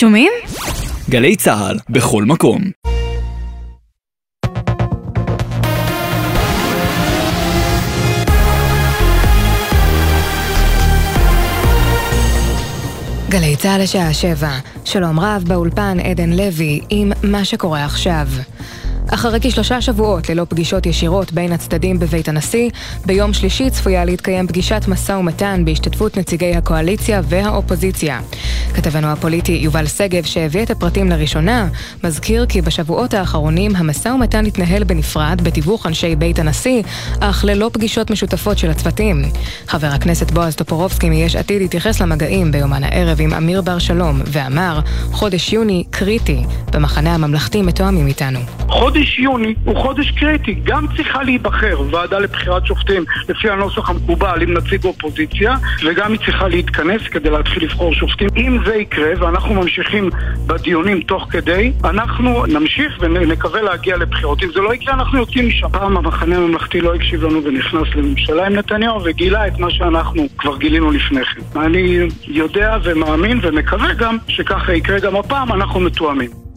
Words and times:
שומעים? 0.00 0.32
גלי 1.10 1.36
צה"ל, 1.36 1.78
בכל 1.90 2.24
מקום. 2.24 2.60
גלי 13.28 13.56
צה"ל 13.56 13.82
לשעה 13.82 14.14
שבע, 14.14 14.58
שלום 14.84 15.20
רב 15.20 15.44
באולפן 15.46 16.00
עדן 16.00 16.30
לוי 16.30 16.80
עם 16.90 17.12
מה 17.22 17.44
שקורה 17.44 17.84
עכשיו. 17.84 18.26
אחרי 19.14 19.38
כשלושה 19.42 19.80
שבועות 19.80 20.30
ללא 20.30 20.44
פגישות 20.48 20.86
ישירות 20.86 21.32
בין 21.32 21.52
הצדדים 21.52 21.98
בבית 21.98 22.28
הנשיא, 22.28 22.70
ביום 23.06 23.32
שלישי 23.32 23.70
צפויה 23.70 24.04
להתקיים 24.04 24.46
פגישת 24.46 24.84
משא 24.88 25.12
ומתן 25.12 25.62
בהשתתפות 25.64 26.16
נציגי 26.16 26.54
הקואליציה 26.54 27.20
והאופוזיציה. 27.28 28.20
כתבנו 28.74 29.06
הפוליטי 29.06 29.52
יובל 29.52 29.86
שגב, 29.86 30.24
שהביא 30.24 30.62
את 30.62 30.70
הפרטים 30.70 31.08
לראשונה, 31.08 31.68
מזכיר 32.04 32.46
כי 32.46 32.62
בשבועות 32.62 33.14
האחרונים 33.14 33.76
המשא 33.76 34.08
ומתן 34.08 34.46
התנהל 34.46 34.84
בנפרד 34.84 35.40
בתיווך 35.42 35.86
אנשי 35.86 36.16
בית 36.16 36.38
הנשיא, 36.38 36.82
אך 37.20 37.44
ללא 37.44 37.70
פגישות 37.72 38.10
משותפות 38.10 38.58
של 38.58 38.70
הצוותים. 38.70 39.22
חבר 39.66 39.86
הכנסת 39.86 40.30
בועז 40.30 40.54
טופורובסקי 40.54 41.10
מיש 41.10 41.36
עתיד 41.36 41.62
התייחס 41.62 42.00
למגעים 42.00 42.52
ביומן 42.52 42.84
הערב 42.84 43.20
עם 43.20 43.34
אמיר 43.34 43.62
בר 43.62 43.78
שלום, 43.78 44.20
ואמר, 44.26 44.80
חודש 45.12 45.52
יוני 45.52 45.84
קריטי, 45.90 46.42
במחנה 46.72 47.14
הממלכתי 47.14 47.62
מתואמים 47.62 48.06
איתנו. 48.06 48.40
חודש 48.68 48.97
יוני 49.18 49.54
הוא 49.64 49.76
חודש 49.76 50.10
קריטי, 50.10 50.54
גם 50.64 50.86
צריכה 50.96 51.22
להיבחר 51.22 51.80
ועדה 51.90 52.18
לבחירת 52.18 52.66
שופטים 52.66 53.04
לפי 53.28 53.50
הנוסח 53.50 53.90
המקובל 53.90 54.42
עם 54.42 54.54
נציג 54.54 54.84
אופוזיציה 54.84 55.54
וגם 55.84 56.12
היא 56.12 56.20
צריכה 56.20 56.48
להתכנס 56.48 57.02
כדי 57.02 57.30
להתחיל 57.30 57.64
לבחור 57.64 57.94
שופטים. 57.94 58.28
אם 58.36 58.58
זה 58.66 58.76
יקרה 58.76 59.10
ואנחנו 59.18 59.54
ממשיכים 59.54 60.10
בדיונים 60.46 61.00
תוך 61.00 61.26
כדי, 61.30 61.72
אנחנו 61.84 62.46
נמשיך 62.46 62.98
ונקווה 63.00 63.62
להגיע 63.62 63.96
לבחירות. 63.96 64.42
אם 64.42 64.48
זה 64.54 64.60
לא 64.60 64.74
יקרה 64.74 64.94
אנחנו 64.94 65.18
יוצאים 65.18 65.48
משם. 65.48 65.68
פעם 65.68 65.96
המחנה 65.96 66.36
הממלכתי 66.36 66.80
לא 66.80 66.94
הקשיב 66.94 67.24
לנו 67.24 67.44
ונכנס 67.44 67.88
לממשלה 67.94 68.46
עם 68.46 68.52
נתניהו 68.52 69.04
וגילה 69.04 69.46
את 69.46 69.58
מה 69.58 69.70
שאנחנו 69.70 70.26
כבר 70.38 70.56
גילינו 70.56 70.90
לפני 70.90 71.24
כן. 71.24 71.60
אני 71.60 71.98
יודע 72.26 72.76
ומאמין 72.84 73.38
ומקווה 73.42 73.94
גם 73.94 74.16
שככה 74.28 74.74
יקרה 74.74 75.00
גם 75.00 75.16
הפעם, 75.16 75.52
אנחנו 75.52 75.80
מתואמים. 75.80 76.47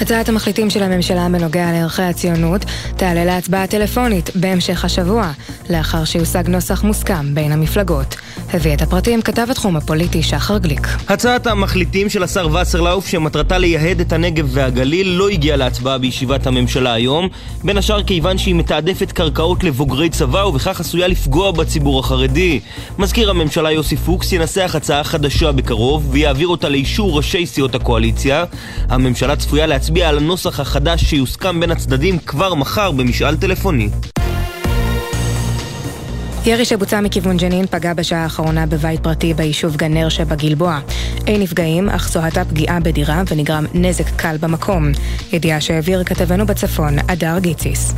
הצעת 0.00 0.28
המחליטים 0.28 0.70
של 0.70 0.82
הממשלה 0.82 1.28
בנוגע 1.32 1.72
לערכי 1.72 2.02
הציונות 2.02 2.64
תעלה 2.96 3.24
להצבעה 3.24 3.66
טלפונית 3.66 4.36
בהמשך 4.36 4.84
השבוע, 4.84 5.32
לאחר 5.70 6.04
שיושג 6.04 6.48
נוסח 6.48 6.84
מוסכם 6.84 7.34
בין 7.34 7.52
המפלגות. 7.52 8.16
הביא 8.52 8.74
את 8.74 8.82
הפרטים 8.82 9.22
כתב 9.22 9.46
התחום 9.50 9.76
הפוליטי 9.76 10.22
שחר 10.22 10.58
גליק. 10.58 10.88
הצעת 11.08 11.46
המחליטים 11.46 12.08
של 12.08 12.22
השר 12.22 12.48
וסרלאוף 12.54 13.06
שמטרתה 13.06 13.58
לייהד 13.58 14.00
את 14.00 14.12
הנגב 14.12 14.48
והגליל 14.50 15.08
לא 15.08 15.28
הגיעה 15.28 15.56
להצבעה 15.56 15.98
בישיבת 15.98 16.46
הממשלה 16.46 16.92
היום, 16.92 17.28
בין 17.64 17.78
השאר 17.78 18.02
כיוון 18.02 18.38
שהיא 18.38 18.54
מתעדפת 18.54 19.12
קרקעות 19.12 19.64
לבוגרי 19.64 20.10
צבא 20.10 20.44
ובכך 20.44 20.80
עשויה 20.80 21.08
לפגוע 21.08 21.50
בציבור 21.50 22.00
החרדי. 22.00 22.60
מזכיר 22.98 23.30
הממשלה 23.30 23.70
יוסי 23.72 23.96
פוקס 23.96 24.32
ינסח 24.32 24.72
הצעה 24.76 25.04
חדשה 25.04 25.52
בקרוב 25.52 26.08
ויעביר 26.10 26.48
אותה 26.48 26.68
לאישור 26.68 27.16
ראשי 27.16 27.46
סיעות 27.46 27.74
הקואליציה. 27.74 28.44
הממשלה 28.88 29.36
צפויה 29.36 29.66
להצביע 29.66 30.08
על 30.08 30.18
הנוסח 30.18 30.60
החדש 30.60 31.04
שיוסכם 31.04 31.60
בין 31.60 31.70
הצדדים 31.70 32.18
כבר 32.18 32.54
מחר 32.54 32.90
במשאל 32.90 33.36
טלפוני. 33.36 33.88
ירי 36.46 36.64
שבוצע 36.64 37.00
מכיוון 37.00 37.36
ג'נין 37.36 37.66
פגע 37.66 37.94
בשעה 37.94 38.22
האחרונה 38.22 38.66
בבית 38.66 39.00
פרטי 39.00 39.34
ביישוב 39.34 39.76
גנר 39.76 40.08
שבגלבוע. 40.08 40.78
אין 41.26 41.42
נפגעים, 41.42 41.88
אך 41.88 42.08
זוהתה 42.08 42.44
פגיעה 42.44 42.80
בדירה 42.80 43.22
ונגרם 43.30 43.64
נזק 43.74 44.08
קל 44.16 44.36
במקום. 44.40 44.92
ידיעה 45.32 45.60
שהעביר 45.60 46.04
כתבנו 46.04 46.46
בצפון, 46.46 46.98
אדר 46.98 47.38
גיציס. 47.38 47.94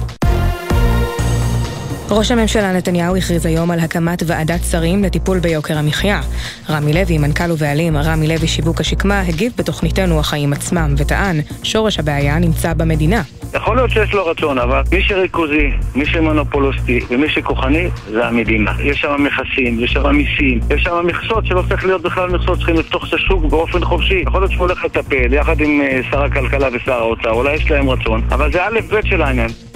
ראש 2.14 2.30
הממשלה 2.30 2.72
נתניהו 2.72 3.16
הכריז 3.16 3.46
היום 3.46 3.70
על 3.70 3.80
הקמת 3.80 4.22
ועדת 4.26 4.60
שרים 4.70 5.04
לטיפול 5.04 5.38
ביוקר 5.38 5.78
המחיה. 5.78 6.20
רמי 6.70 6.92
לוי, 6.92 7.18
מנכ"ל 7.18 7.52
ובעלים 7.52 7.96
רמי 7.96 8.28
לוי 8.28 8.48
שיווק 8.48 8.80
השקמה, 8.80 9.20
הגיב 9.20 9.52
בתוכניתנו 9.58 10.20
החיים 10.20 10.52
עצמם, 10.52 10.94
וטען, 10.98 11.40
שורש 11.62 11.98
הבעיה 11.98 12.38
נמצא 12.38 12.74
במדינה. 12.74 13.22
יכול 13.54 13.76
להיות 13.76 13.90
שיש 13.90 14.12
לו 14.12 14.26
רצון, 14.26 14.58
אבל 14.58 14.82
מי 14.92 15.02
שריכוזי, 15.02 15.70
מי 15.94 16.06
שמונופולוסטי 16.06 17.00
ומי 17.10 17.28
שכוחני 17.28 17.88
זה 18.10 18.26
המדינה. 18.26 18.72
יש 18.84 19.00
שם 19.00 19.24
מכסים, 19.24 19.80
יש 19.80 19.92
שם 19.92 20.16
מיסים, 20.16 20.60
יש 20.70 20.82
שם 20.82 21.06
מכסות 21.06 21.46
שלא 21.46 21.62
צריך 21.68 21.84
להיות 21.84 22.02
בכלל 22.02 22.30
מכסות, 22.30 22.58
צריכים 22.58 22.76
לפתוח 22.76 23.08
את 23.08 23.14
השוק 23.14 23.44
באופן 23.44 23.84
חופשי. 23.84 24.22
יכול 24.26 24.40
להיות 24.40 24.52
שהוא 24.52 24.66
הולך 24.66 24.84
לטפל 24.84 25.32
יחד 25.32 25.60
עם 25.60 25.80
אה, 25.80 26.00
שר 26.10 26.24
הכלכלה 26.24 26.68
ושר 26.72 26.92
האוצר, 26.92 27.30
אולי 27.30 27.54
יש 27.54 27.70
להם 27.70 27.90
רצון, 27.90 28.22
אבל 28.30 28.52
זה 28.52 28.64
א' 28.64 28.80
ב' 28.90 29.06
של 29.06 29.22
העניין. 29.22 29.71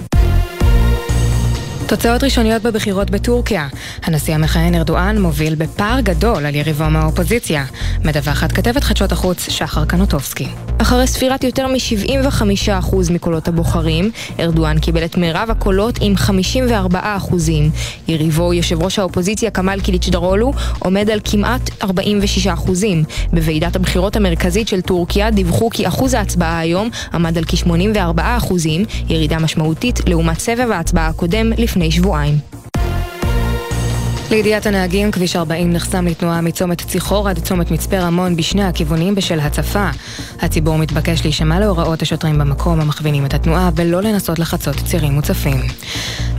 תוצאות 1.87 2.23
ראשוניות 2.23 2.61
בבחירות 2.61 3.09
בטורקיה. 3.09 3.67
הנשיא 4.03 4.35
המכהן 4.35 4.75
ארדואן 4.75 5.21
מוביל 5.21 5.55
בפער 5.55 5.99
גדול 6.01 6.45
על 6.45 6.55
יריבו 6.55 6.89
מהאופוזיציה. 6.89 7.65
מדווחת 8.05 8.51
כתבת 8.51 8.83
חדשות 8.83 9.11
החוץ 9.11 9.49
שחר 9.49 9.85
קנוטובסקי. 9.85 10.47
אחרי 10.77 11.07
ספירת 11.07 11.43
יותר 11.43 11.67
מ-75% 11.67 12.95
מקולות 13.13 13.47
הבוחרים, 13.47 14.11
ארדואן 14.39 14.79
קיבל 14.79 15.05
את 15.05 15.17
מירב 15.17 15.49
הקולות 15.51 15.99
עם 16.01 16.13
54%. 16.93 16.93
יריבו, 18.07 18.53
יושב 18.53 18.83
ראש 18.83 18.99
האופוזיציה 18.99 19.51
כמאל 19.51 19.81
קיליץ' 19.81 20.09
דרולו, 20.09 20.53
עומד 20.79 21.09
על 21.09 21.19
כמעט 21.23 21.69
46%. 21.83 21.87
בוועידת 23.33 23.75
הבחירות 23.75 24.15
המרכזית 24.15 24.67
של 24.67 24.81
טורקיה 24.81 25.31
דיווחו 25.31 25.69
כי 25.69 25.87
אחוז 25.87 26.13
ההצבעה 26.13 26.59
היום 26.59 26.89
עמד 27.13 27.37
על 27.37 27.43
כ-84%, 27.47 28.53
ירידה 29.09 29.39
משמעותית 29.39 29.99
לעומת 30.07 30.39
סבב 30.39 30.71
ההצבעה 30.71 31.07
הקודם 31.07 31.53
לפני 31.57 31.76
në 31.77 31.91
i. 31.93 32.66
לידיעת 34.31 34.65
הנהגים, 34.65 35.11
כביש 35.11 35.35
40 35.35 35.73
נחסם 35.73 36.07
לתנועה 36.07 36.41
מצומת 36.41 36.81
ציחור 36.81 37.29
עד 37.29 37.39
צומת 37.39 37.71
מצפה 37.71 37.99
רמון 37.99 38.35
בשני 38.35 38.63
הכיוונים 38.63 39.15
בשל 39.15 39.39
הצפה. 39.39 39.89
הציבור 40.41 40.77
מתבקש 40.77 41.23
להישמע 41.23 41.59
להוראות 41.59 42.01
השוטרים 42.01 42.37
במקום 42.37 42.79
המכווינים 42.81 43.25
את 43.25 43.33
התנועה 43.33 43.69
ולא 43.75 44.01
לנסות 44.01 44.39
לחצות 44.39 44.75
צירים 44.85 45.13
מוצפים. 45.13 45.61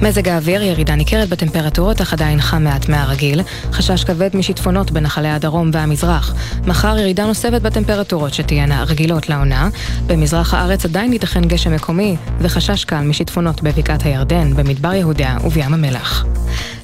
מזג 0.02 0.28
האוויר, 0.28 0.62
ירידה 0.62 0.94
ניכרת 0.94 1.28
בטמפרטורות 1.28 2.00
אך 2.00 2.12
עדיין 2.12 2.40
חם 2.40 2.64
מעט 2.64 2.88
מהרגיל, 2.88 3.42
חשש 3.72 4.04
כבד 4.04 4.36
משיטפונות 4.36 4.90
בנחלי 4.90 5.28
הדרום 5.28 5.70
והמזרח. 5.72 6.34
מחר 6.66 6.98
ירידה 6.98 7.26
נוספת 7.26 7.62
בטמפרטורות 7.62 8.34
שתהיינה 8.34 8.84
רגילות 8.84 9.28
לעונה. 9.28 9.68
במזרח 10.06 10.54
הארץ 10.54 10.84
עדיין 10.84 11.12
ייתכן 11.12 11.44
גשם 11.44 11.74
מקומי 11.74 12.16
וחשש 12.40 12.84
קל 12.84 13.00
משיטפונות 13.00 13.62
בבקעת 13.62 14.02
הירדן, 14.02 14.56
במדבר 14.56 14.92
יהודה 14.92 15.36
ובים 15.44 15.74
המלח. 15.74 16.24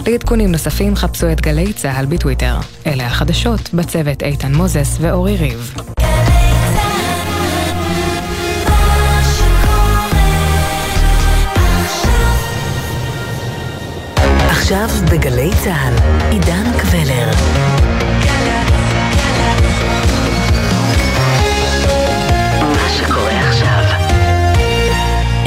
לעדכונים 0.06 0.52
נוספים 0.52 0.93
חפשו 0.96 1.32
את 1.32 1.40
גלי 1.40 1.72
צה"ל 1.72 2.06
בטוויטר. 2.06 2.56
אלה 2.86 3.06
החדשות 3.06 3.74
בצוות 3.74 4.22
איתן 4.22 4.54
מוזס 4.54 4.96
ואורי 5.00 5.36
ריב. 5.36 5.74
עכשיו 14.50 14.88
בגלי 15.12 15.50
צה"ל, 15.64 15.94
עידן 16.30 16.78
קבלר. 16.78 17.93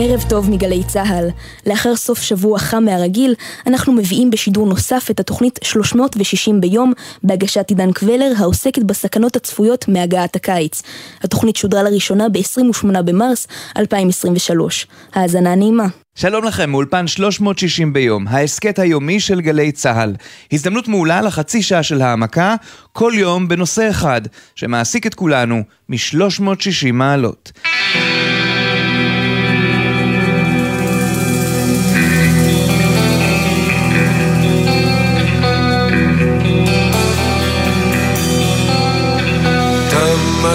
ערב 0.09 0.23
טוב 0.29 0.49
מגלי 0.49 0.83
צה"ל. 0.83 1.29
לאחר 1.65 1.95
סוף 1.95 2.21
שבוע 2.21 2.59
חם 2.59 2.83
מהרגיל, 2.85 3.35
אנחנו 3.67 3.93
מביאים 3.93 4.31
בשידור 4.31 4.67
נוסף 4.67 5.07
את 5.11 5.19
התוכנית 5.19 5.59
360 5.63 6.61
ביום, 6.61 6.93
בהגשת 7.23 7.69
עידן 7.69 7.91
קבלר, 7.91 8.31
העוסקת 8.37 8.83
בסכנות 8.83 9.35
הצפויות 9.35 9.87
מהגעת 9.87 10.35
הקיץ. 10.35 10.81
התוכנית 11.23 11.55
שודרה 11.55 11.83
לראשונה 11.83 12.29
ב-28 12.29 13.01
במרס 13.01 13.47
2023. 13.77 14.87
האזנה 15.13 15.55
נעימה. 15.55 15.87
שלום 16.15 16.43
לכם, 16.45 16.69
מאולפן 16.69 17.07
360 17.07 17.93
ביום, 17.93 18.27
ההסכת 18.27 18.79
היומי 18.79 19.19
של 19.19 19.41
גלי 19.41 19.71
צה"ל. 19.71 20.15
הזדמנות 20.51 20.87
מעולה 20.87 21.21
לחצי 21.21 21.61
שעה 21.61 21.83
של 21.83 22.01
העמקה, 22.01 22.55
כל 22.93 23.11
יום 23.15 23.47
בנושא 23.47 23.89
אחד, 23.89 24.21
שמעסיק 24.55 25.07
את 25.07 25.15
כולנו 25.15 25.63
מ-360 25.89 26.91
מעלות. 26.93 27.51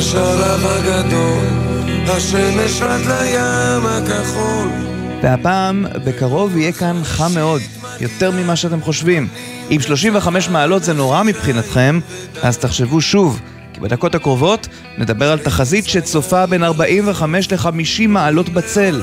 השלב 0.02 0.66
הגדול, 0.66 1.44
השמש 2.06 2.82
עד 2.82 3.00
לים 3.00 3.86
הכחול. 3.86 4.68
והפעם, 5.22 5.86
בקרוב 6.04 6.56
יהיה 6.56 6.72
כאן 6.72 7.00
חם 7.04 7.30
מאוד, 7.34 7.60
יותר 8.00 8.30
ממה 8.30 8.56
שאתם 8.56 8.80
חושבים. 8.80 9.28
אם 9.70 9.80
35 9.80 10.48
מעלות 10.48 10.84
זה 10.84 10.92
נורא 10.92 11.22
מבחינתכם, 11.22 12.00
אז 12.42 12.58
תחשבו 12.58 13.00
שוב, 13.00 13.40
כי 13.74 13.80
בדקות 13.80 14.14
הקרובות 14.14 14.68
נדבר 14.98 15.32
על 15.32 15.38
תחזית 15.38 15.84
שצופה 15.84 16.46
בין 16.46 16.64
45 16.64 17.52
ל-50 17.52 18.08
מעלות 18.08 18.48
בצל. 18.48 19.02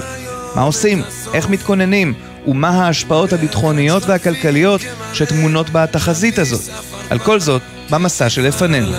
מה 0.56 0.62
עושים? 0.62 1.02
איך 1.34 1.50
מתכוננים? 1.50 2.14
ומה 2.48 2.70
ההשפעות 2.70 3.34
הביטחוניות 3.34 4.04
והכלכליות 4.06 4.82
שטמונות 5.14 5.70
בתחזית 5.72 6.40
הזאת. 6.40 6.62
על 7.10 7.20
כל 7.20 7.40
זאת, 7.40 7.62
במסע 7.90 8.30
שלפנינו. 8.30 8.92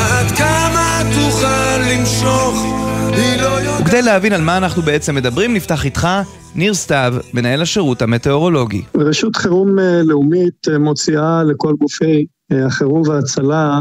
היא 0.00 0.08
יודעת 0.08 0.38
כמה 0.38 1.02
תוכל 1.14 1.78
למשוך 1.92 2.64
לא 3.42 3.80
וכדי 3.80 4.02
להבין 4.02 4.32
על 4.32 4.40
מה 4.40 4.56
אנחנו 4.56 4.82
בעצם 4.82 5.14
מדברים, 5.14 5.54
נפתח 5.54 5.84
איתך 5.84 6.08
ניר 6.54 6.74
סתיו, 6.74 7.14
מנהל 7.34 7.62
השירות 7.62 8.02
המטאורולוגי. 8.02 8.82
רשות 8.94 9.36
חירום 9.36 9.78
אה, 9.78 10.02
לאומית 10.02 10.68
אה, 10.70 10.78
מוציאה 10.78 11.42
לכל 11.44 11.74
גופי 11.80 12.26
אה, 12.52 12.66
החירום 12.66 13.02
וההצלה 13.08 13.80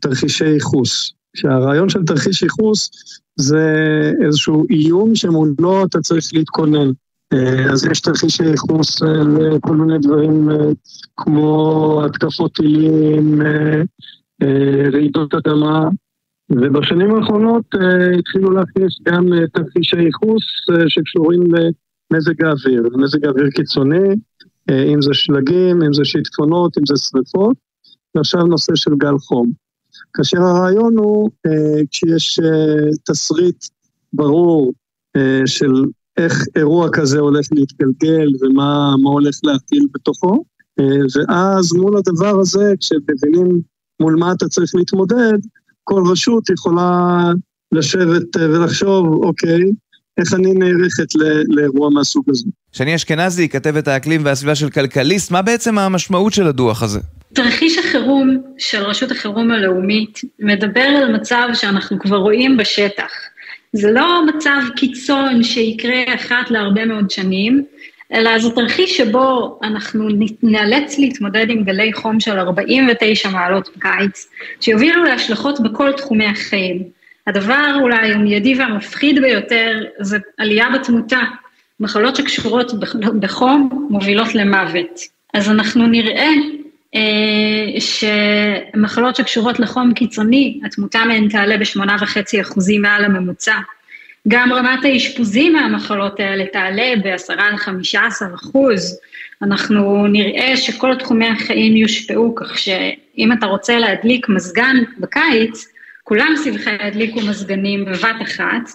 תרחישי 0.00 0.48
ייחוס. 0.48 1.12
שהרעיון 1.36 1.88
של 1.88 2.04
תרחיש 2.04 2.42
ייחוס 2.42 2.90
זה 3.36 3.64
איזשהו 4.26 4.66
איום 4.70 5.14
שמולו 5.14 5.84
אתה 5.84 6.00
צריך 6.00 6.24
להתכונן. 6.32 6.90
אז 7.72 7.86
יש 7.86 8.00
תרחישי 8.00 8.44
ייחוס 8.44 9.02
לכל 9.38 9.76
מיני 9.76 9.98
דברים 9.98 10.48
כמו 11.16 12.02
התקפות 12.04 12.54
טילים, 12.54 13.40
רעידות 14.92 15.34
אדמה, 15.34 15.88
ובשנים 16.50 17.14
האחרונות 17.14 17.64
uh, 17.74 18.18
התחילו 18.18 18.50
להכניס 18.50 18.98
גם 19.08 19.26
uh, 19.32 19.36
תרחישי 19.52 20.00
ייחוס 20.00 20.44
שקשורים 20.88 21.42
למזג 21.42 22.44
האוויר, 22.44 22.82
מזג 22.96 23.24
האוויר 23.24 23.50
קיצוני, 23.50 24.08
אם 24.70 25.02
זה 25.02 25.14
שלגים, 25.14 25.82
אם 25.82 25.92
זה 25.92 26.04
שיטפונות, 26.04 26.78
אם 26.78 26.86
זה 26.86 26.94
שריפות, 26.96 27.56
ועכשיו 28.14 28.40
נושא 28.40 28.74
של 28.74 28.94
גל 28.94 29.18
חום. 29.18 29.52
כאשר 30.14 30.38
הרעיון 30.42 30.96
הוא, 30.96 31.30
כשיש 31.90 32.40
תסריט 33.04 33.64
ברור 34.12 34.72
של 35.46 35.72
איך 36.16 36.44
אירוע 36.56 36.88
כזה 36.92 37.18
הולך 37.18 37.46
להתגלגל 37.52 38.28
ומה 38.40 38.94
הולך 39.04 39.34
להטיל 39.44 39.86
בתוכו, 39.94 40.44
ואז 41.16 41.72
מול 41.72 41.96
הדבר 41.96 42.40
הזה, 42.40 42.74
כשמבינים 42.80 43.60
מול 44.00 44.16
מה 44.18 44.32
אתה 44.32 44.48
צריך 44.48 44.74
להתמודד, 44.74 45.38
כל 45.84 46.02
רשות 46.12 46.50
יכולה 46.50 47.20
לשבת 47.72 48.36
אה, 48.36 48.50
ולחשוב, 48.50 49.24
אוקיי, 49.24 49.60
איך 50.18 50.34
אני 50.34 50.52
נערכת 50.52 51.14
לאירוע 51.48 51.90
מהסוג 51.90 52.24
הזה. 52.28 52.44
שני 52.72 52.94
אשכנזי, 52.94 53.48
כתבת 53.48 53.88
האקלים 53.88 54.24
והסביבה 54.24 54.54
של 54.54 54.70
כלכליסט, 54.70 55.30
מה 55.30 55.42
בעצם 55.42 55.78
המשמעות 55.78 56.32
של 56.32 56.46
הדוח 56.46 56.82
הזה? 56.82 57.00
תרחיש 57.32 57.78
החירום 57.78 58.42
של 58.58 58.82
רשות 58.82 59.10
החירום 59.10 59.50
הלאומית 59.50 60.20
מדבר 60.40 60.80
על 60.80 61.16
מצב 61.16 61.48
שאנחנו 61.54 61.98
כבר 61.98 62.16
רואים 62.16 62.56
בשטח. 62.56 63.10
זה 63.72 63.90
לא 63.90 64.26
מצב 64.26 64.60
קיצון 64.76 65.42
שיקרה 65.42 66.14
אחת 66.14 66.50
להרבה 66.50 66.84
מאוד 66.84 67.10
שנים, 67.10 67.64
אלא 68.12 68.38
זה 68.38 68.50
תרחיש 68.50 68.96
שבו 68.96 69.58
אנחנו 69.62 70.08
נאלץ 70.42 70.98
להתמודד 70.98 71.46
עם 71.50 71.64
גלי 71.64 71.92
חום 71.92 72.20
של 72.20 72.38
49 72.38 73.28
מעלות 73.28 73.68
בקיץ, 73.76 74.28
שיובילו 74.60 75.04
להשלכות 75.04 75.60
בכל 75.60 75.92
תחומי 75.92 76.26
החיים. 76.26 76.82
הדבר 77.26 77.78
אולי 77.80 78.12
המיידי 78.12 78.58
והמפחיד 78.58 79.22
ביותר 79.22 79.84
זה 80.00 80.18
עלייה 80.38 80.66
בתמותה. 80.74 81.20
מחלות 81.80 82.16
שקשורות 82.16 82.72
בחום 83.20 83.86
מובילות 83.90 84.34
למוות. 84.34 85.00
אז 85.34 85.50
אנחנו 85.50 85.86
נראה 85.86 86.30
אה, 86.94 87.80
שמחלות 87.80 89.16
שקשורות 89.16 89.60
לחום 89.60 89.94
קיצוני, 89.94 90.60
התמותה 90.64 91.04
מהן 91.04 91.28
תעלה 91.28 91.56
בשמונה 91.58 91.96
וחצי 92.00 92.40
אחוזים 92.40 92.82
מעל 92.82 93.04
הממוצע. 93.04 93.54
גם 94.28 94.52
רמת 94.52 94.84
האשפוזים 94.84 95.52
מהמחלות 95.52 96.20
האלה 96.20 96.46
תעלה 96.46 96.92
ב-10 97.04 97.32
עד 97.32 97.56
15 97.56 98.28
אחוז. 98.34 99.00
אנחנו 99.42 100.06
נראה 100.06 100.56
שכל 100.56 100.94
תחומי 100.94 101.28
החיים 101.28 101.76
יושפעו, 101.76 102.34
כך 102.34 102.58
שאם 102.58 103.32
אתה 103.32 103.46
רוצה 103.46 103.78
להדליק 103.78 104.28
מזגן 104.28 104.76
בקיץ, 104.98 105.68
כולם 106.04 106.34
סביבך 106.36 106.66
ידליקו 106.86 107.20
מזגנים 107.20 107.84
בבת 107.84 108.22
אחת, 108.22 108.70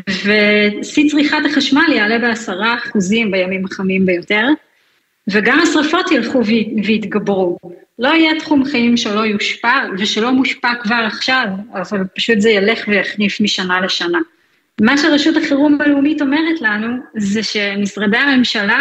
ושיא 0.00 1.10
צריכת 1.10 1.38
החשמל 1.50 1.92
יעלה 1.92 2.18
בעשרה 2.18 2.74
אחוזים 2.74 3.30
בימים 3.30 3.64
החמים 3.64 4.06
ביותר, 4.06 4.46
וגם 5.28 5.60
השרפות 5.60 6.10
ילכו 6.10 6.40
ויתגברו. 6.84 7.58
לא 7.98 8.08
יהיה 8.08 8.40
תחום 8.40 8.64
חיים 8.64 8.96
שלא 8.96 9.20
יושפע 9.20 9.78
ושלא 9.98 10.32
מושפע 10.32 10.74
כבר 10.82 11.04
עכשיו, 11.06 11.46
אבל 11.74 12.04
פשוט 12.16 12.40
זה 12.40 12.50
ילך 12.50 12.84
ויחניף 12.88 13.40
משנה 13.40 13.80
לשנה. 13.80 14.18
מה 14.82 14.98
שרשות 14.98 15.36
החירום 15.36 15.78
הלאומית 15.80 16.22
אומרת 16.22 16.60
לנו, 16.60 16.96
זה 17.16 17.42
שמשרדי 17.42 18.16
הממשלה 18.16 18.80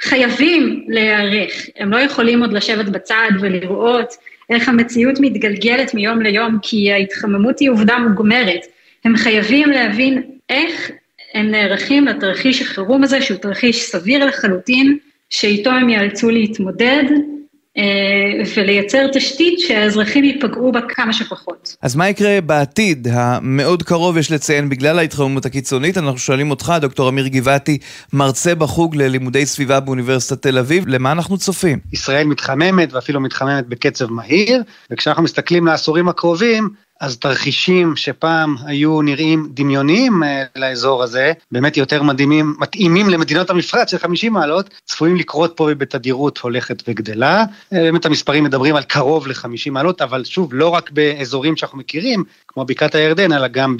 חייבים 0.00 0.84
להיערך. 0.88 1.66
הם 1.76 1.90
לא 1.90 1.96
יכולים 1.96 2.40
עוד 2.40 2.52
לשבת 2.52 2.88
בצד 2.88 3.28
ולראות 3.40 4.14
איך 4.50 4.68
המציאות 4.68 5.20
מתגלגלת 5.20 5.94
מיום 5.94 6.22
ליום, 6.22 6.58
כי 6.62 6.92
ההתחממות 6.92 7.58
היא 7.58 7.70
עובדה 7.70 7.98
מוגמרת. 7.98 8.60
הם 9.04 9.16
חייבים 9.16 9.70
להבין 9.70 10.22
איך 10.50 10.90
הם 11.34 11.50
נערכים 11.50 12.04
לתרחיש 12.04 12.62
החירום 12.62 13.02
הזה, 13.02 13.22
שהוא 13.22 13.38
תרחיש 13.38 13.82
סביר 13.82 14.24
לחלוטין, 14.24 14.98
שאיתו 15.30 15.70
הם 15.70 15.88
ייאלצו 15.88 16.30
להתמודד, 16.30 17.04
ולייצר 18.56 19.06
תשתית 19.12 19.60
שהאזרחים 19.60 20.24
ייפגעו 20.24 20.72
בה 20.72 20.80
כמה 20.88 21.12
שפחות. 21.12 21.76
אז 21.82 21.96
מה 21.96 22.08
יקרה 22.08 22.40
בעתיד 22.40 23.08
המאוד 23.10 23.82
קרוב, 23.82 24.16
יש 24.16 24.32
לציין, 24.32 24.68
בגלל 24.68 24.98
ההתחממות 24.98 25.46
הקיצונית? 25.46 25.98
אנחנו 25.98 26.18
שואלים 26.18 26.50
אותך, 26.50 26.72
דוקטור 26.80 27.08
אמיר 27.08 27.28
גבעתי, 27.28 27.78
מרצה 28.12 28.54
בחוג 28.54 28.96
ללימודי 28.96 29.46
סביבה 29.46 29.80
באוניברסיטת 29.80 30.42
תל 30.42 30.58
אביב, 30.58 30.84
למה 30.88 31.12
אנחנו 31.12 31.38
צופים? 31.38 31.78
ישראל 31.92 32.26
מתחממת 32.26 32.92
ואפילו 32.92 33.20
מתחממת 33.20 33.66
בקצב 33.66 34.10
מהיר, 34.10 34.62
וכשאנחנו 34.90 35.22
מסתכלים 35.22 35.66
לעשורים 35.66 36.08
הקרובים, 36.08 36.68
אז 37.04 37.16
תרחישים 37.16 37.96
שפעם 37.96 38.56
היו 38.66 39.02
נראים 39.02 39.48
דמיוניים 39.54 40.22
אה, 40.22 40.44
לאזור 40.56 41.02
הזה, 41.02 41.32
באמת 41.52 41.76
יותר 41.76 42.02
מדהימים, 42.02 42.54
מתאימים 42.58 43.08
למדינות 43.08 43.50
המפרץ 43.50 43.90
של 43.90 43.98
50 43.98 44.32
מעלות, 44.32 44.70
צפויים 44.84 45.16
לקרות 45.16 45.52
פה 45.56 45.74
בתדירות 45.74 46.38
הולכת 46.38 46.82
וגדלה. 46.88 47.44
אה, 47.72 47.78
באמת 47.78 48.06
המספרים 48.06 48.44
מדברים 48.44 48.76
על 48.76 48.82
קרוב 48.82 49.26
ל-50 49.26 49.70
מעלות, 49.70 50.02
אבל 50.02 50.24
שוב, 50.24 50.54
לא 50.54 50.68
רק 50.68 50.90
באזורים 50.90 51.56
שאנחנו 51.56 51.78
מכירים, 51.78 52.24
כמו 52.48 52.64
בקעת 52.64 52.94
הירדן, 52.94 53.32
אלא 53.32 53.48
גם 53.48 53.76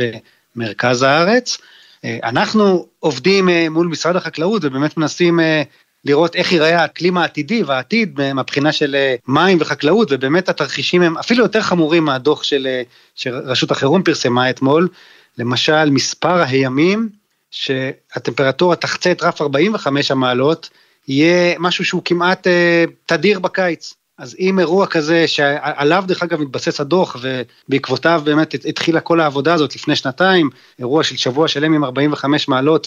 במרכז 0.57 1.03
הארץ. 1.03 1.59
אה, 2.05 2.19
אנחנו 2.25 2.87
עובדים 2.99 3.49
מול 3.71 3.87
משרד 3.87 4.17
החקלאות 4.17 4.65
ובאמת 4.65 4.97
מנסים 4.97 5.41
לראות 6.05 6.37
איך 6.37 6.53
ייראה 6.53 6.83
האקלים 6.83 7.17
העתידי 7.17 7.63
והעתיד 7.63 8.21
מהבחינה 8.35 8.73
של 8.73 8.95
אה, 8.95 9.15
מים 9.29 9.59
וחקלאות, 9.61 10.09
ובאמת 10.11 10.49
התרחישים 10.49 11.03
הם 11.03 11.19
אפילו 11.19 11.43
יותר 11.43 11.61
חמורים 11.61 12.05
מהדוח 12.05 12.43
של, 12.43 12.67
אה, 12.67 12.83
שרשות 13.15 13.71
החירום 13.71 14.03
פרסמה 14.03 14.51
אתמול, 14.51 14.89
למשל 15.39 15.91
מספר 15.91 16.43
הימים 16.43 17.09
שהטמפרטורה 17.51 18.77
תחצה 18.77 19.13
את 19.13 19.23
רף 19.23 19.43
45 19.43 20.11
המעלות, 20.11 20.71
יהיה 21.09 21.55
משהו 21.59 21.85
שהוא 21.85 22.03
כמעט 22.05 22.47
אה, 22.47 22.85
תדיר 23.07 23.39
בקיץ. 23.39 23.95
אז 24.19 24.37
אם 24.39 24.59
אירוע 24.59 24.87
כזה, 24.87 25.29
שעליו 25.29 26.05
דרך 26.07 26.23
אגב 26.23 26.41
מתבסס 26.41 26.81
הדוח, 26.81 27.17
ובעקבותיו 27.21 28.23
באמת 28.25 28.55
התחילה 28.69 29.01
כל 29.01 29.21
העבודה 29.21 29.55
הזאת 29.55 29.75
לפני 29.77 29.97
שנתיים, 29.97 30.51
אירוע 30.79 31.05
של 31.05 31.17
שבוע 31.17 31.49
שלם 31.49 31.75
עם 31.75 31.85
45 31.85 32.49
מעלות, 32.49 32.87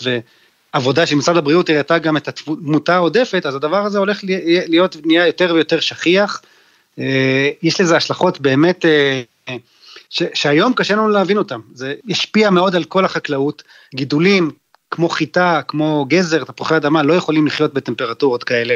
עבודה 0.78 1.06
של 1.06 1.16
משרד 1.16 1.38
הבריאות 1.38 1.70
הראתה 1.70 1.98
גם 1.98 2.18
את 2.18 2.28
התמותה 2.28 2.96
העודפת, 2.96 3.46
אז 3.46 3.56
הדבר 3.56 3.86
הזה 3.86 3.98
הולך 3.98 4.20
להיות, 4.68 4.98
נהיה 5.06 5.28
יותר 5.28 5.52
ויותר 5.54 5.80
שכיח. 5.80 6.42
אה, 7.00 7.50
יש 7.64 7.82
לזה 7.82 7.98
השלכות 7.98 8.42
באמת, 8.42 8.86
אה, 8.86 9.22
ש, 10.10 10.24
שהיום 10.34 10.74
קשה 10.74 10.96
לנו 10.96 11.10
להבין 11.10 11.38
אותן. 11.38 11.60
זה 11.74 11.94
ישפיע 12.08 12.50
מאוד 12.50 12.76
על 12.76 12.84
כל 12.84 13.06
החקלאות, 13.06 13.64
גידולים 13.96 14.52
כמו 14.92 15.10
חיטה, 15.10 15.62
כמו 15.68 16.06
גזר, 16.10 16.44
תפוחי 16.44 16.78
אדמה, 16.78 17.04
לא 17.04 17.14
יכולים 17.14 17.48
לחיות 17.48 17.74
בטמפרטורות 17.74 18.44
כאלה. 18.44 18.76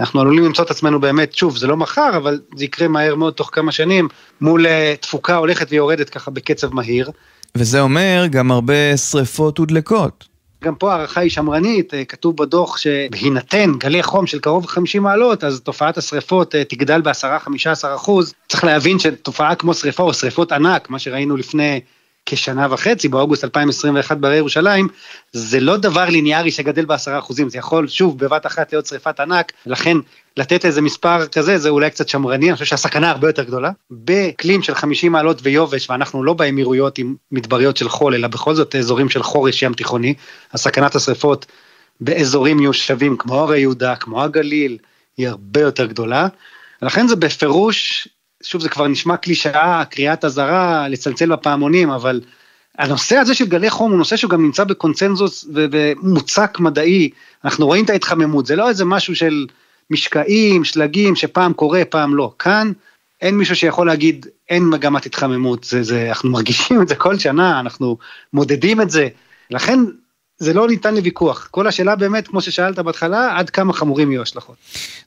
אנחנו 0.00 0.20
עלולים 0.20 0.44
למצוא 0.44 0.64
את 0.64 0.70
עצמנו 0.70 1.00
באמת, 1.00 1.34
שוב, 1.34 1.56
זה 1.56 1.66
לא 1.66 1.76
מחר, 1.76 2.10
אבל 2.16 2.40
זה 2.56 2.64
יקרה 2.64 2.88
מהר 2.88 3.14
מאוד 3.14 3.34
תוך 3.34 3.50
כמה 3.52 3.72
שנים, 3.72 4.08
מול 4.40 4.66
אה, 4.66 4.94
תפוקה 5.00 5.36
הולכת 5.36 5.66
ויורדת 5.70 6.10
ככה 6.10 6.30
בקצב 6.30 6.74
מהיר. 6.74 7.10
וזה 7.54 7.80
אומר 7.80 8.24
גם 8.30 8.50
הרבה 8.50 8.96
שריפות 8.96 9.60
ודלקות. 9.60 10.29
גם 10.64 10.74
פה 10.74 10.92
הערכה 10.92 11.20
היא 11.20 11.30
שמרנית, 11.30 11.94
אה, 11.94 12.04
כתוב 12.04 12.36
בדוח 12.36 12.76
שבהינתן 12.76 13.72
גלי 13.78 14.02
חום 14.02 14.26
של 14.26 14.40
קרוב 14.40 14.64
ל-50 14.64 15.00
מעלות, 15.00 15.44
אז 15.44 15.60
תופעת 15.60 15.98
השריפות 15.98 16.54
אה, 16.54 16.64
תגדל 16.64 17.00
ב-10-15 17.00 17.94
אחוז. 17.94 18.34
צריך 18.48 18.64
להבין 18.64 18.98
שתופעה 18.98 19.54
כמו 19.54 19.74
שריפה 19.74 20.02
או 20.02 20.14
שריפות 20.14 20.52
ענק, 20.52 20.90
מה 20.90 20.98
שראינו 20.98 21.36
לפני 21.36 21.80
כשנה 22.30 22.66
וחצי, 22.70 23.08
באוגוסט 23.08 23.44
2021 23.44 24.16
בהרי 24.16 24.36
ירושלים, 24.36 24.88
זה 25.32 25.60
לא 25.60 25.76
דבר 25.76 26.04
ליניארי 26.04 26.50
שגדל 26.50 26.84
בעשרה 26.84 27.18
אחוזים, 27.18 27.48
זה 27.50 27.58
יכול 27.58 27.88
שוב 27.88 28.18
בבת 28.18 28.46
אחת 28.46 28.72
להיות 28.72 28.86
שריפת 28.86 29.20
ענק, 29.20 29.52
לכן 29.66 29.96
לתת 30.36 30.64
איזה 30.64 30.80
מספר 30.80 31.26
כזה 31.26 31.58
זה 31.58 31.68
אולי 31.68 31.90
קצת 31.90 32.08
שמרני, 32.08 32.46
אני 32.46 32.54
חושב 32.54 32.64
שהסכנה 32.64 33.10
הרבה 33.10 33.28
יותר 33.28 33.44
גדולה. 33.44 33.70
באקלים 33.90 34.62
של 34.62 34.74
50 34.74 35.12
מעלות 35.12 35.40
ויובש, 35.42 35.90
ואנחנו 35.90 36.24
לא 36.24 36.32
באמירויות 36.32 36.98
עם 36.98 37.14
מדבריות 37.32 37.76
של 37.76 37.88
חול, 37.88 38.14
אלא 38.14 38.28
בכל 38.28 38.54
זאת 38.54 38.76
אזורים 38.76 39.08
של 39.08 39.22
חורש 39.22 39.62
ים 39.62 39.74
תיכוני, 39.74 40.14
הסכנת 40.52 40.94
השריפות 40.94 41.46
באזורים 42.00 42.56
מיושבים 42.56 43.16
כמו 43.16 43.40
הרי 43.40 43.60
יהודה, 43.60 43.96
כמו 43.96 44.22
הגליל, 44.22 44.78
היא 45.16 45.28
הרבה 45.28 45.60
יותר 45.60 45.86
גדולה. 45.86 46.28
ולכן 46.82 47.08
זה 47.08 47.16
בפירוש, 47.16 48.08
שוב 48.42 48.62
זה 48.62 48.68
כבר 48.68 48.88
נשמע 48.88 49.16
קלישאה, 49.16 49.84
קריאת 49.84 50.24
אזהרה, 50.24 50.88
לצלצל 50.88 51.32
בפעמונים, 51.32 51.90
אבל 51.90 52.20
הנושא 52.78 53.16
הזה 53.16 53.34
של 53.34 53.46
גלי 53.46 53.70
חום 53.70 53.90
הוא 53.90 53.98
נושא 53.98 54.16
שהוא 54.16 54.30
גם 54.30 54.42
נמצא 54.42 54.64
בקונצנזוס 54.64 55.44
ומוצק 55.52 56.58
מדעי, 56.60 57.10
אנחנו 57.44 57.66
רואים 57.66 57.84
את 57.84 57.90
ההתחממות, 57.90 58.46
זה 58.46 58.56
לא 58.56 58.68
איזה 58.68 58.84
משהו 58.84 59.16
של 59.16 59.46
משקעים, 59.90 60.64
שלגים, 60.64 61.16
שפעם 61.16 61.52
קורה, 61.52 61.82
פעם 61.84 62.16
לא. 62.16 62.32
כאן 62.38 62.72
אין 63.20 63.36
מישהו 63.36 63.56
שיכול 63.56 63.86
להגיד 63.86 64.26
אין 64.48 64.64
מגמת 64.64 65.06
התחממות, 65.06 65.64
זה, 65.64 65.82
זה, 65.82 66.08
אנחנו 66.08 66.30
מרגישים 66.30 66.82
את 66.82 66.88
זה 66.88 66.94
כל 66.94 67.18
שנה, 67.18 67.60
אנחנו 67.60 67.96
מודדים 68.32 68.80
את 68.80 68.90
זה, 68.90 69.08
לכן 69.50 69.80
זה 70.40 70.52
לא 70.52 70.68
ניתן 70.68 70.94
לוויכוח. 70.94 71.48
כל 71.50 71.66
השאלה 71.66 71.96
באמת, 71.96 72.28
כמו 72.28 72.40
ששאלת 72.40 72.78
בהתחלה, 72.78 73.38
עד 73.38 73.50
כמה 73.50 73.72
חמורים 73.72 74.12
יהיו 74.12 74.22
השלכות. 74.22 74.56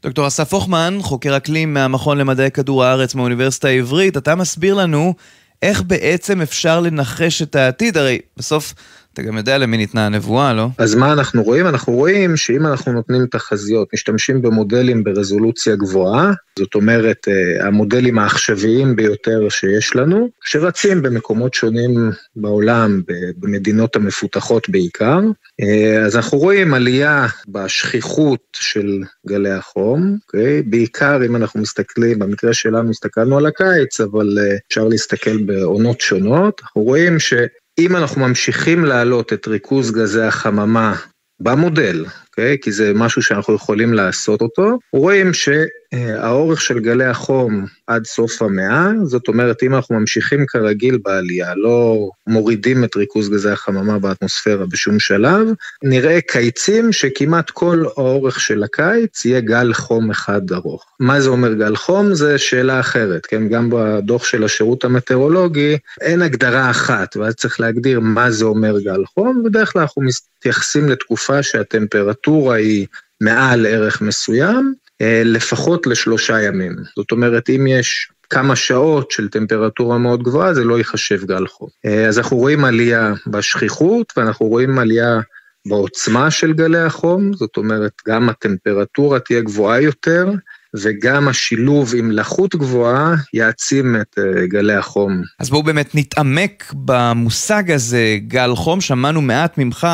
דוקטור 0.04 0.28
אסף 0.28 0.54
הוכמן, 0.54 0.98
חוקר 1.02 1.38
אקלים 1.38 1.74
מהמכון 1.74 2.18
למדעי 2.18 2.52
כדור 2.52 2.84
הארץ 2.84 3.16
מהאוניברסיטה 3.16 3.68
העברית, 3.68 4.18
אתה 4.18 4.36
מסביר 4.36 4.74
לנו 4.74 5.14
איך 5.62 5.82
בעצם 5.82 6.42
אפשר 6.42 6.80
לנחש 6.80 7.42
את 7.42 7.56
העתיד, 7.56 7.98
הרי 7.98 8.20
בסוף 8.38 8.74
אתה 9.14 9.22
גם 9.22 9.38
יודע 9.38 9.58
למי 9.58 9.78
ניתנה 9.78 10.06
הנבואה, 10.06 10.54
לא? 10.54 10.68
אז 10.78 10.96
מה 10.96 11.14
אנחנו 11.14 11.44
רואים? 11.44 11.68
אנחנו 11.68 11.94
רואים 11.94 12.38
שאם 12.38 12.66
אנחנו 12.66 12.92
נותנים 12.92 13.26
תחזיות, 13.26 13.88
משתמשים 13.94 14.42
במודלים 14.42 15.04
ברזולוציה 15.04 15.76
גבוהה, 15.76 16.32
זאת 16.60 16.76
אומרת, 16.76 17.28
אה, 17.28 17.68
המודלים 17.68 18.20
העכשוויים 18.20 18.96
ביותר 18.96 19.50
שיש 19.50 19.96
לנו, 19.96 20.30
שרצים 20.44 21.02
במקומות 21.02 21.54
שונים 21.54 22.12
בעולם, 22.36 23.02
במדינות 23.38 23.96
המפותחות 23.96 24.70
בעיקר, 24.70 25.20
אה, 25.62 26.06
אז 26.06 26.16
אנחנו 26.16 26.38
רואים 26.38 26.74
עלייה 26.74 27.26
בשכיחות 27.48 28.40
של 28.56 29.04
גלי 29.28 29.52
החום, 29.52 30.02
okay? 30.02 30.24
אוקיי? 30.28 30.62
בעיקר 30.62 31.26
אם 31.26 31.36
אנחנו 31.36 31.62
מסתכלים, 31.62 32.20
במקרה 32.20 32.54
שלנו 32.54 32.90
הסתכלנו 32.90 33.38
על 33.38 33.46
הקיץ, 33.46 34.02
אבל 34.02 34.38
אה, 34.42 34.58
אפשר 34.68 34.84
להסתכל 34.88 35.38
בעונות 35.38 36.02
שונות, 36.02 36.62
אנחנו 36.64 36.82
רואים 36.82 37.20
ש... 37.20 37.34
אם 37.80 37.96
אנחנו 37.96 38.22
ממשיכים 38.22 38.86
להעלות 38.86 39.34
את 39.34 39.48
ריכוז 39.48 39.92
גזי 39.92 40.22
החממה 40.22 40.96
במודל, 41.40 42.06
אוקיי? 42.38 42.58
כי 42.62 42.72
זה 42.72 42.92
משהו 42.96 43.22
שאנחנו 43.22 43.56
יכולים 43.56 43.94
לעשות 43.94 44.42
אותו, 44.42 44.80
רואים 44.94 45.34
ש... 45.34 45.50
האורך 45.94 46.62
של 46.62 46.80
גלי 46.80 47.06
החום 47.06 47.66
עד 47.88 48.06
סוף 48.06 48.42
המאה, 48.42 48.92
זאת 49.04 49.28
אומרת, 49.28 49.64
אם 49.64 49.76
אנחנו 49.76 50.00
ממשיכים 50.00 50.46
כרגיל 50.46 50.98
בעלייה, 51.04 51.56
לא 51.56 52.10
מורידים 52.28 52.84
את 52.84 52.96
ריכוז 52.96 53.30
גזי 53.30 53.50
החממה 53.50 54.00
באטמוספירה 54.00 54.66
בשום 54.66 55.00
שלב, 55.00 55.48
נראה 55.84 56.22
קיצים 56.22 56.92
שכמעט 56.92 57.50
כל 57.50 57.84
האורך 57.98 58.40
של 58.40 58.64
הקיץ 58.64 59.26
יהיה 59.26 59.40
גל 59.40 59.74
חום 59.74 60.12
אחד 60.12 60.52
ארוך. 60.52 60.86
מה 61.00 61.22
זה 61.22 61.30
אומר 61.30 61.54
גל 61.54 61.76
חום? 61.76 62.14
זה 62.14 62.38
שאלה 62.38 62.80
אחרת, 62.80 63.26
כן? 63.26 63.48
גם 63.50 63.70
בדוח 63.72 64.26
של 64.26 64.44
השירות 64.44 64.84
המטאורולוגי 64.84 65.78
אין 66.02 66.22
הגדרה 66.22 66.70
אחת, 66.70 67.18
ואז 67.18 67.34
צריך 67.34 67.60
להגדיר 67.60 68.00
מה 68.00 68.32
זה 68.32 68.46
אומר 68.46 68.80
גל 68.80 69.06
חום, 69.06 69.44
בדרך 69.46 69.74
כלל 69.74 69.82
אנחנו 69.82 70.02
מתייחסים 70.02 70.90
לתקופה 70.90 71.44
שהטמפרטורה 71.44 72.14
היא 72.28 72.88
מעל 73.22 73.66
ערך 73.66 74.02
מסוים, 74.02 74.74
אה, 75.02 75.22
לפחות 75.26 75.88
לשלושה 75.88 76.42
ימים. 76.42 76.76
זאת 76.96 77.12
אומרת, 77.12 77.50
אם 77.50 77.68
יש 77.68 78.12
כמה 78.30 78.56
שעות 78.56 79.12
של 79.12 79.30
טמפרטורה 79.30 79.98
מאוד 79.98 80.24
גבוהה, 80.24 80.54
זה 80.54 80.64
לא 80.64 80.78
ייחשב 80.78 81.26
גל 81.26 81.48
חום. 81.48 81.70
אה, 81.86 82.08
אז 82.08 82.18
אנחנו 82.18 82.38
רואים 82.38 82.66
עלייה 82.66 83.14
בשכיחות, 83.28 84.14
ואנחנו 84.18 84.46
רואים 84.46 84.80
עלייה 84.80 85.20
בעוצמה 85.68 86.32
של 86.32 86.54
גלי 86.54 86.80
החום, 86.80 87.34
זאת 87.34 87.58
אומרת, 87.58 87.92
גם 88.08 88.30
הטמפרטורה 88.30 89.20
תהיה 89.20 89.42
גבוהה 89.42 89.82
יותר, 89.82 90.28
וגם 90.76 91.28
השילוב 91.28 91.94
עם 91.96 92.12
לחות 92.12 92.56
גבוהה 92.56 93.16
יעצים 93.34 93.96
את 93.96 94.18
uh, 94.20 94.46
גלי 94.48 94.74
החום. 94.74 95.22
אז 95.40 95.50
בואו 95.50 95.64
באמת 95.64 95.96
נתעמק 95.96 96.74
במושג 96.86 97.72
הזה, 97.72 98.18
גל 98.28 98.56
חום, 98.56 98.82
שמענו 98.82 99.22
מעט 99.22 99.58
ממך, 99.58 99.88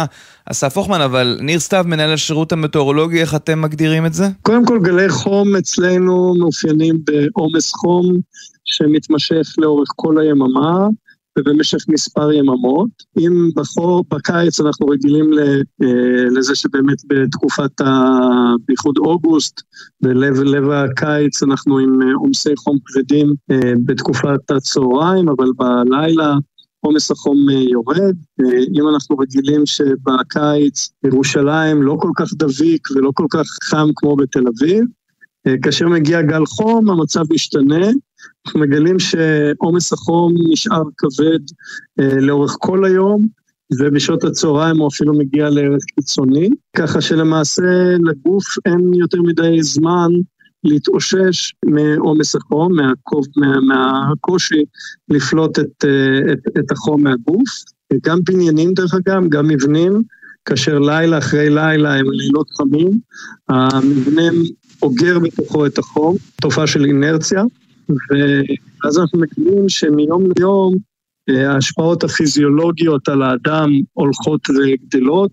אסף 0.46 0.78
הוכמן, 0.78 1.02
אבל 1.02 1.38
ניר 1.42 1.60
סתיו, 1.60 1.86
מנהל 1.88 2.14
השירות 2.14 2.52
המטאורולוגי, 2.52 3.22
איך 3.22 3.36
אתם 3.36 3.62
מגדירים 3.62 4.06
את 4.06 4.14
זה? 4.14 4.28
קודם 4.42 4.66
כל, 4.66 4.80
גלי 4.80 5.10
חום 5.10 5.56
אצלנו 5.56 6.34
מאופיינים 6.40 7.00
בעומס 7.04 7.72
חום 7.72 8.18
שמתמשך 8.66 9.54
לאורך 9.58 9.90
כל 9.96 10.20
היממה. 10.20 10.88
ובמשך 11.40 11.78
מספר 11.88 12.32
יממות. 12.32 12.90
אם 13.20 13.50
בחור, 13.56 14.04
בקיץ 14.14 14.60
אנחנו 14.60 14.88
רגילים 14.88 15.32
אה, 15.40 16.24
לזה 16.38 16.56
שבאמת 16.56 16.98
בתקופת, 17.08 17.82
ה... 17.82 18.10
בייחוד 18.68 18.98
אוגוסט, 18.98 19.62
בלב 20.02 20.40
לב 20.40 20.70
הקיץ 20.70 21.44
אנחנו 21.44 21.78
עם 21.78 22.02
אה, 22.02 22.14
עומסי 22.16 22.56
חום 22.56 22.78
כבדים 22.86 23.34
אה, 23.52 23.74
בתקופת 23.86 24.52
הצהריים, 24.52 25.30
אבל 25.30 25.50
בלילה 25.58 26.34
עומס 26.82 27.12
החום 27.12 27.50
יורד. 27.50 28.16
אם 28.76 28.88
אנחנו 28.94 29.18
רגילים 29.18 29.66
שבקיץ 29.66 30.90
ירושלים 31.06 31.82
לא 31.82 31.98
כל 32.00 32.12
כך 32.16 32.34
דביק 32.34 32.88
ולא 32.96 33.12
כל 33.16 33.26
כך 33.30 33.46
חם 33.64 33.90
כמו 33.96 34.16
בתל 34.16 34.44
אביב, 34.48 34.84
כאשר 35.62 35.88
מגיע 35.88 36.22
גל 36.22 36.46
חום 36.46 36.90
המצב 36.90 37.24
משתנה, 37.34 37.88
אנחנו 38.50 38.60
מגלים 38.60 39.00
שעומס 39.00 39.94
החום 39.94 40.34
נשאר 40.50 40.84
כבד 40.98 41.40
אה, 42.00 42.22
לאורך 42.22 42.56
כל 42.60 42.86
היום, 42.86 43.28
ובשעות 43.80 44.24
הצהריים 44.24 44.78
הוא 44.78 44.88
אפילו 44.88 45.14
מגיע 45.14 45.50
לערך 45.50 45.84
קיצוני, 45.96 46.50
ככה 46.78 47.02
שלמעשה 47.02 47.96
לגוף 48.00 48.44
אין 48.66 48.94
יותר 48.94 49.22
מדי 49.22 49.64
זמן 49.64 50.08
להתאושש 50.64 51.54
מעומס 51.66 52.36
החום, 52.36 52.76
מהקוב, 52.76 53.26
מה, 53.38 53.60
מהקושי 53.62 54.64
לפלוט 55.10 55.60
את, 55.60 55.86
אה, 55.86 56.34
את, 56.34 56.40
את 56.60 56.72
החום 56.72 57.04
מהגוף. 57.04 57.50
גם 58.04 58.20
בניינים 58.24 58.74
דרך 58.74 58.94
אגב, 58.94 59.30
גם 59.30 59.48
מבנים, 59.48 60.02
כאשר 60.46 60.80
לילה 60.80 61.18
אחרי 61.18 61.50
לילה 61.50 61.94
הם 61.96 62.12
לילות 62.12 62.50
חמים, 62.58 63.00
המבנה 63.50 64.24
אוגר 64.82 65.20
בתוכו 65.20 65.66
את 65.66 65.78
החום, 65.78 66.16
תופעה 66.42 66.68
של 66.68 66.86
אינרציה, 66.86 67.44
ואז 67.90 69.00
אנחנו 69.00 69.20
מגלים 69.20 69.70
שמיום 69.70 70.24
ליום 70.38 70.76
אה, 71.30 71.52
ההשפעות 71.52 72.04
הפיזיולוגיות 72.04 73.10
על 73.10 73.22
האדם 73.22 73.70
הולכות 73.94 74.42
וגדלות, 74.50 75.32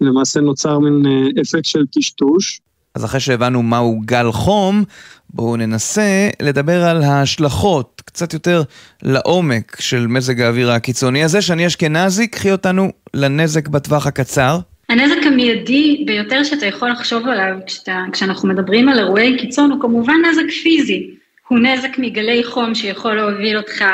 למעשה 0.00 0.40
נוצר 0.40 0.78
מין 0.78 1.06
אה, 1.06 1.42
אפקט 1.42 1.64
של 1.64 1.84
טשטוש. 1.92 2.60
אז 2.94 3.04
אחרי 3.04 3.20
שהבנו 3.20 3.62
מהו 3.62 4.00
גל 4.04 4.32
חום, 4.32 4.84
בואו 5.30 5.56
ננסה 5.56 6.28
לדבר 6.42 6.84
על 6.84 7.02
ההשלכות 7.02 8.02
קצת 8.04 8.32
יותר 8.32 8.62
לעומק 9.02 9.76
של 9.80 10.06
מזג 10.06 10.40
האוויר 10.40 10.70
הקיצוני 10.70 11.24
הזה. 11.24 11.42
שאני 11.42 11.66
אשכנזי, 11.66 12.26
קחי 12.28 12.52
אותנו 12.52 12.90
לנזק 13.14 13.68
בטווח 13.68 14.06
הקצר. 14.06 14.58
הנזק 14.88 15.26
המיידי 15.26 16.04
ביותר 16.06 16.44
שאתה 16.44 16.66
יכול 16.66 16.90
לחשוב 16.90 17.28
עליו 17.28 17.56
כשאתה, 17.66 18.04
כשאנחנו 18.12 18.48
מדברים 18.48 18.88
על 18.88 18.98
אירועי 18.98 19.38
קיצון 19.38 19.70
הוא 19.70 19.80
כמובן 19.80 20.14
נזק 20.30 20.50
פיזי. 20.62 21.17
הוא 21.48 21.58
נזק 21.58 21.98
מגלי 21.98 22.44
חום 22.44 22.74
שיכול 22.74 23.14
להוביל 23.14 23.56
אותך 23.56 23.84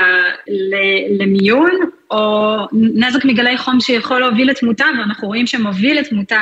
למיון, 1.21 1.71
או 2.11 2.57
נזק 2.73 3.25
מגלי 3.25 3.59
חום 3.59 3.81
שיכול 3.81 4.21
להוביל 4.21 4.51
לתמותה, 4.51 4.85
ואנחנו 4.99 5.29
רואים 5.29 5.47
שמוביל 5.47 6.01
לתמותה 6.01 6.41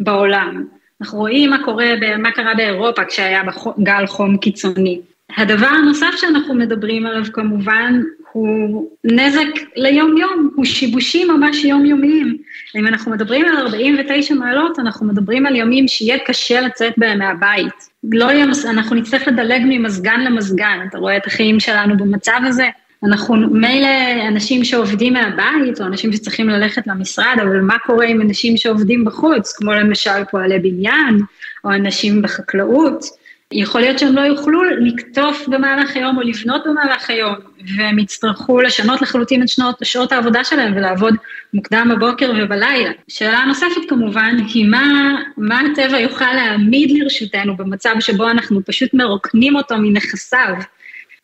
בעולם. 0.00 0.64
אנחנו 1.00 1.18
רואים 1.18 1.50
מה 1.50 1.64
קורה, 1.64 1.86
מה 2.18 2.30
קרה 2.30 2.54
באירופה 2.54 3.04
כשהיה 3.04 3.42
גל 3.82 4.06
חום 4.06 4.36
קיצוני. 4.36 5.00
הדבר 5.36 5.66
הנוסף 5.66 6.10
שאנחנו 6.16 6.54
מדברים 6.54 7.06
עליו 7.06 7.24
כמובן 7.32 8.00
הוא 8.32 8.88
נזק 9.04 9.60
ליום-יום, 9.76 10.50
הוא 10.56 10.64
שיבושים 10.64 11.28
ממש 11.28 11.64
יומיומיים. 11.64 12.36
אם 12.76 12.86
אנחנו 12.86 13.10
מדברים 13.10 13.44
על 13.44 13.56
49 13.56 14.34
מעלות, 14.34 14.78
אנחנו 14.78 15.06
מדברים 15.06 15.46
על 15.46 15.56
ימים 15.56 15.88
שיהיה 15.88 16.18
קשה 16.18 16.60
לצאת 16.60 16.92
בהם 16.96 17.18
מהבית. 17.18 17.90
לא 18.12 18.24
יהיה, 18.24 18.46
אנחנו 18.70 18.96
נצטרך 18.96 19.28
לדלג 19.28 19.60
ממזגן 19.64 20.20
למזגן, 20.20 20.78
אתה 20.88 20.98
רואה 20.98 21.16
את 21.16 21.26
החיים 21.26 21.60
שלנו 21.60 21.96
במצב 21.96 22.40
הזה? 22.46 22.68
אנחנו 23.04 23.36
מילא 23.36 23.88
אנשים 24.28 24.64
שעובדים 24.64 25.12
מהבית, 25.12 25.80
או 25.80 25.86
אנשים 25.86 26.12
שצריכים 26.12 26.48
ללכת 26.48 26.86
למשרד, 26.86 27.36
אבל 27.42 27.60
מה 27.60 27.78
קורה 27.86 28.06
עם 28.06 28.20
אנשים 28.20 28.56
שעובדים 28.56 29.04
בחוץ, 29.04 29.52
כמו 29.56 29.72
למשל 29.72 30.24
פועלי 30.30 30.58
בניין, 30.58 31.20
או 31.64 31.70
אנשים 31.70 32.22
בחקלאות? 32.22 33.19
יכול 33.52 33.80
להיות 33.80 33.98
שהם 33.98 34.16
לא 34.16 34.20
יוכלו 34.20 34.62
לקטוף 34.64 35.48
במהלך 35.48 35.96
היום 35.96 36.16
או 36.16 36.22
לבנות 36.22 36.62
במהלך 36.66 37.10
היום, 37.10 37.34
והם 37.76 37.98
יצטרכו 37.98 38.60
לשנות 38.60 39.02
לחלוטין 39.02 39.42
את 39.42 39.48
שנות, 39.48 39.74
שעות 39.82 40.12
העבודה 40.12 40.44
שלהם 40.44 40.76
ולעבוד 40.76 41.14
מוקדם 41.54 41.90
בבוקר 41.94 42.32
ובלילה. 42.38 42.90
שאלה 43.08 43.44
נוספת 43.44 43.80
כמובן 43.88 44.36
היא 44.54 44.66
מה, 44.68 45.16
מה 45.36 45.60
הטבע 45.60 45.98
יוכל 45.98 46.32
להעמיד 46.34 46.90
לרשותנו 46.90 47.56
במצב 47.56 47.94
שבו 48.00 48.30
אנחנו 48.30 48.60
פשוט 48.66 48.94
מרוקנים 48.94 49.56
אותו 49.56 49.74
מנכסיו. 49.78 50.54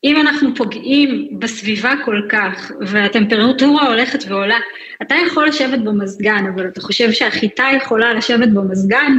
אם 0.05 0.21
אנחנו 0.21 0.55
פוגעים 0.55 1.39
בסביבה 1.39 1.93
כל 2.05 2.23
כך, 2.29 2.73
והטמפרטורה 2.81 3.87
הולכת 3.87 4.19
ועולה, 4.29 4.59
אתה 5.03 5.15
יכול 5.27 5.49
לשבת 5.49 5.79
במזגן, 5.79 6.45
אבל 6.55 6.69
אתה 6.69 6.81
חושב 6.81 7.13
שהחיטה 7.13 7.65
יכולה 7.77 8.15
לשבת 8.15 8.49
במזגן? 8.49 9.13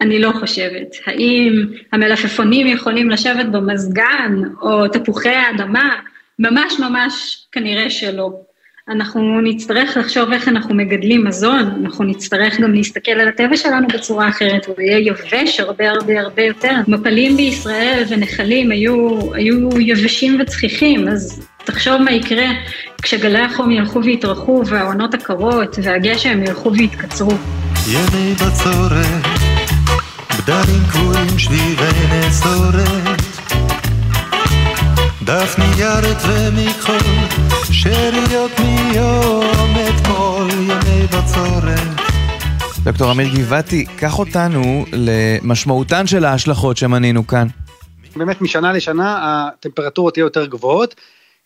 אני 0.00 0.18
לא 0.18 0.32
חושבת. 0.40 0.96
האם 1.06 1.66
המלפפונים 1.92 2.66
יכולים 2.66 3.10
לשבת 3.10 3.46
במזגן, 3.46 4.42
או 4.62 4.88
תפוחי 4.88 5.28
האדמה? 5.28 5.96
ממש 6.38 6.80
ממש 6.80 7.46
כנראה 7.52 7.90
שלא. 7.90 8.47
אנחנו 8.88 9.40
נצטרך 9.40 9.96
לחשוב 9.96 10.32
איך 10.32 10.48
אנחנו 10.48 10.74
מגדלים 10.74 11.24
מזון, 11.24 11.82
אנחנו 11.84 12.04
נצטרך 12.04 12.60
גם 12.60 12.74
להסתכל 12.74 13.10
על 13.10 13.28
הטבע 13.28 13.56
שלנו 13.56 13.88
בצורה 13.94 14.28
אחרת, 14.28 14.66
הוא 14.66 14.74
יהיה 14.78 14.98
יבש 14.98 15.60
הרבה 15.60 15.90
הרבה 15.90 16.20
הרבה 16.20 16.42
יותר. 16.42 16.72
מפלים 16.88 17.36
בישראל 17.36 18.04
ונחלים 18.08 18.70
היו, 18.70 19.18
היו 19.34 19.80
יבשים 19.80 20.40
וצחיחים, 20.40 21.08
אז 21.08 21.46
תחשוב 21.64 22.02
מה 22.02 22.12
יקרה 22.12 22.46
כשגלי 23.02 23.40
החום 23.40 23.70
ילכו 23.70 24.04
ויתרחו 24.04 24.62
והעונות 24.66 25.14
הקרות 25.14 25.78
והגשם 25.82 26.42
ילכו 26.42 26.72
ויתקצרו. 26.72 27.32
ימי 27.92 28.34
בצורת, 28.34 29.24
בדרים 30.38 30.82
קבועים 30.92 31.38
שביבי 31.38 32.26
נסורת 32.28 33.27
דף 35.28 35.58
נייר 35.58 36.16
ומכחול, 36.28 36.96
שאריות 37.72 38.50
מיום 38.60 39.74
אתמול, 39.88 40.50
ימי 40.50 41.06
בצורת. 41.06 42.00
דוקטור 42.84 43.12
אמיר 43.12 43.28
גבעתי, 43.34 43.86
קח 43.96 44.18
אותנו 44.18 44.84
למשמעותן 44.92 46.06
של 46.06 46.24
ההשלכות 46.24 46.76
שמנינו 46.76 47.26
כאן. 47.26 47.46
באמת 48.16 48.40
משנה 48.40 48.72
לשנה 48.72 49.18
הטמפרטורות 49.22 50.16
יהיו 50.16 50.26
יותר 50.26 50.46
גבוהות. 50.46 50.94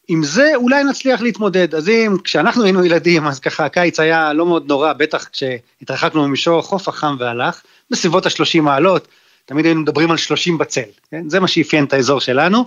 עם 0.09 0.25
זה 0.25 0.51
אולי 0.55 0.85
נצליח 0.85 1.23
להתמודד, 1.23 1.75
אז 1.75 1.89
אם 1.89 2.17
כשאנחנו 2.25 2.65
היינו 2.65 2.85
ילדים 2.85 3.27
אז 3.27 3.41
ככה 3.41 3.65
הקיץ 3.65 4.01
היה 4.01 4.33
לא 4.33 4.47
מאוד 4.47 4.65
נורא, 4.69 4.93
בטח 4.93 5.29
כשהתרחקנו 5.33 6.29
ממישור 6.29 6.59
החוף 6.59 6.89
החם 6.89 7.17
והלך, 7.19 7.63
בסביבות 7.91 8.27
ה-30 8.27 8.61
מעלות, 8.61 9.09
תמיד 9.47 9.65
היינו 9.65 9.81
מדברים 9.81 10.11
על 10.11 10.17
30 10.17 10.59
בצל, 10.59 10.81
כן? 11.11 11.29
זה 11.29 11.41
מה 11.41 11.49
שאפיין 11.49 11.85
את 11.85 11.93
האזור 11.93 12.21
שלנו. 12.21 12.65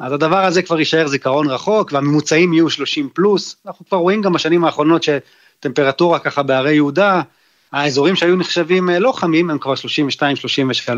אז 0.00 0.12
הדבר 0.12 0.44
הזה 0.44 0.62
כבר 0.62 0.78
יישאר 0.78 1.06
זיכרון 1.06 1.50
רחוק, 1.50 1.92
והממוצעים 1.92 2.52
יהיו 2.52 2.70
30 2.70 3.08
פלוס, 3.12 3.56
אנחנו 3.66 3.86
כבר 3.86 3.98
רואים 3.98 4.22
גם 4.22 4.32
בשנים 4.32 4.64
האחרונות 4.64 5.02
שטמפרטורה 5.02 6.18
ככה 6.18 6.42
בהרי 6.42 6.74
יהודה, 6.74 7.22
האזורים 7.72 8.16
שהיו 8.16 8.36
נחשבים 8.36 8.90
אה, 8.90 8.98
לא 8.98 9.12
חמים 9.12 9.50
הם 9.50 9.58
כבר 9.58 9.74
32-33, 9.74 10.90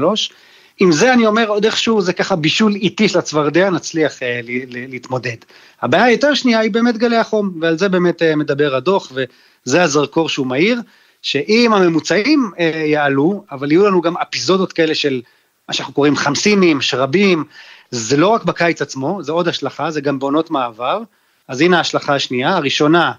עם 0.81 0.93
זה 0.93 1.13
אני 1.13 1.27
אומר 1.27 1.49
עוד 1.49 1.65
איכשהו 1.65 2.01
זה 2.01 2.13
ככה 2.13 2.37
בישול 2.37 2.75
איטי 2.75 3.09
של 3.09 3.19
הצפרדע, 3.19 3.71
נצליח 3.71 4.23
אה, 4.23 4.41
להתמודד. 4.69 5.37
הבעיה 5.83 6.05
היותר 6.05 6.35
שנייה 6.35 6.59
היא 6.59 6.71
באמת 6.71 6.97
גלי 6.97 7.17
החום, 7.17 7.53
ועל 7.61 7.79
זה 7.79 7.89
באמת 7.89 8.23
אה, 8.23 8.37
מדבר 8.37 8.75
הדוח, 8.75 9.13
וזה 9.15 9.83
הזרקור 9.83 10.29
שהוא 10.29 10.47
מהיר, 10.47 10.81
שאם 11.23 11.73
הממוצעים 11.73 12.51
אה, 12.59 12.83
יעלו, 12.87 13.45
אבל 13.51 13.73
יהיו 13.73 13.87
לנו 13.87 14.01
גם 14.01 14.17
אפיזודות 14.17 14.73
כאלה 14.73 14.95
של 14.95 15.23
מה 15.69 15.75
שאנחנו 15.75 15.95
קוראים 15.95 16.17
חמסינים, 16.17 16.81
שרבים, 16.81 17.45
זה 17.93 18.17
לא 18.17 18.29
רק 18.29 18.45
בקיץ 18.45 18.83
עצמו, 18.83 19.23
זה 19.23 19.33
עוד 19.33 19.49
השלכה, 19.49 19.91
זה 19.91 20.01
גם 20.01 20.19
בעונות 20.19 20.51
מעבר. 20.51 21.03
אז 21.49 21.61
הנה 21.61 21.79
ההשלכה 21.79 22.15
השנייה, 22.15 22.57
הראשונה, 22.57 23.13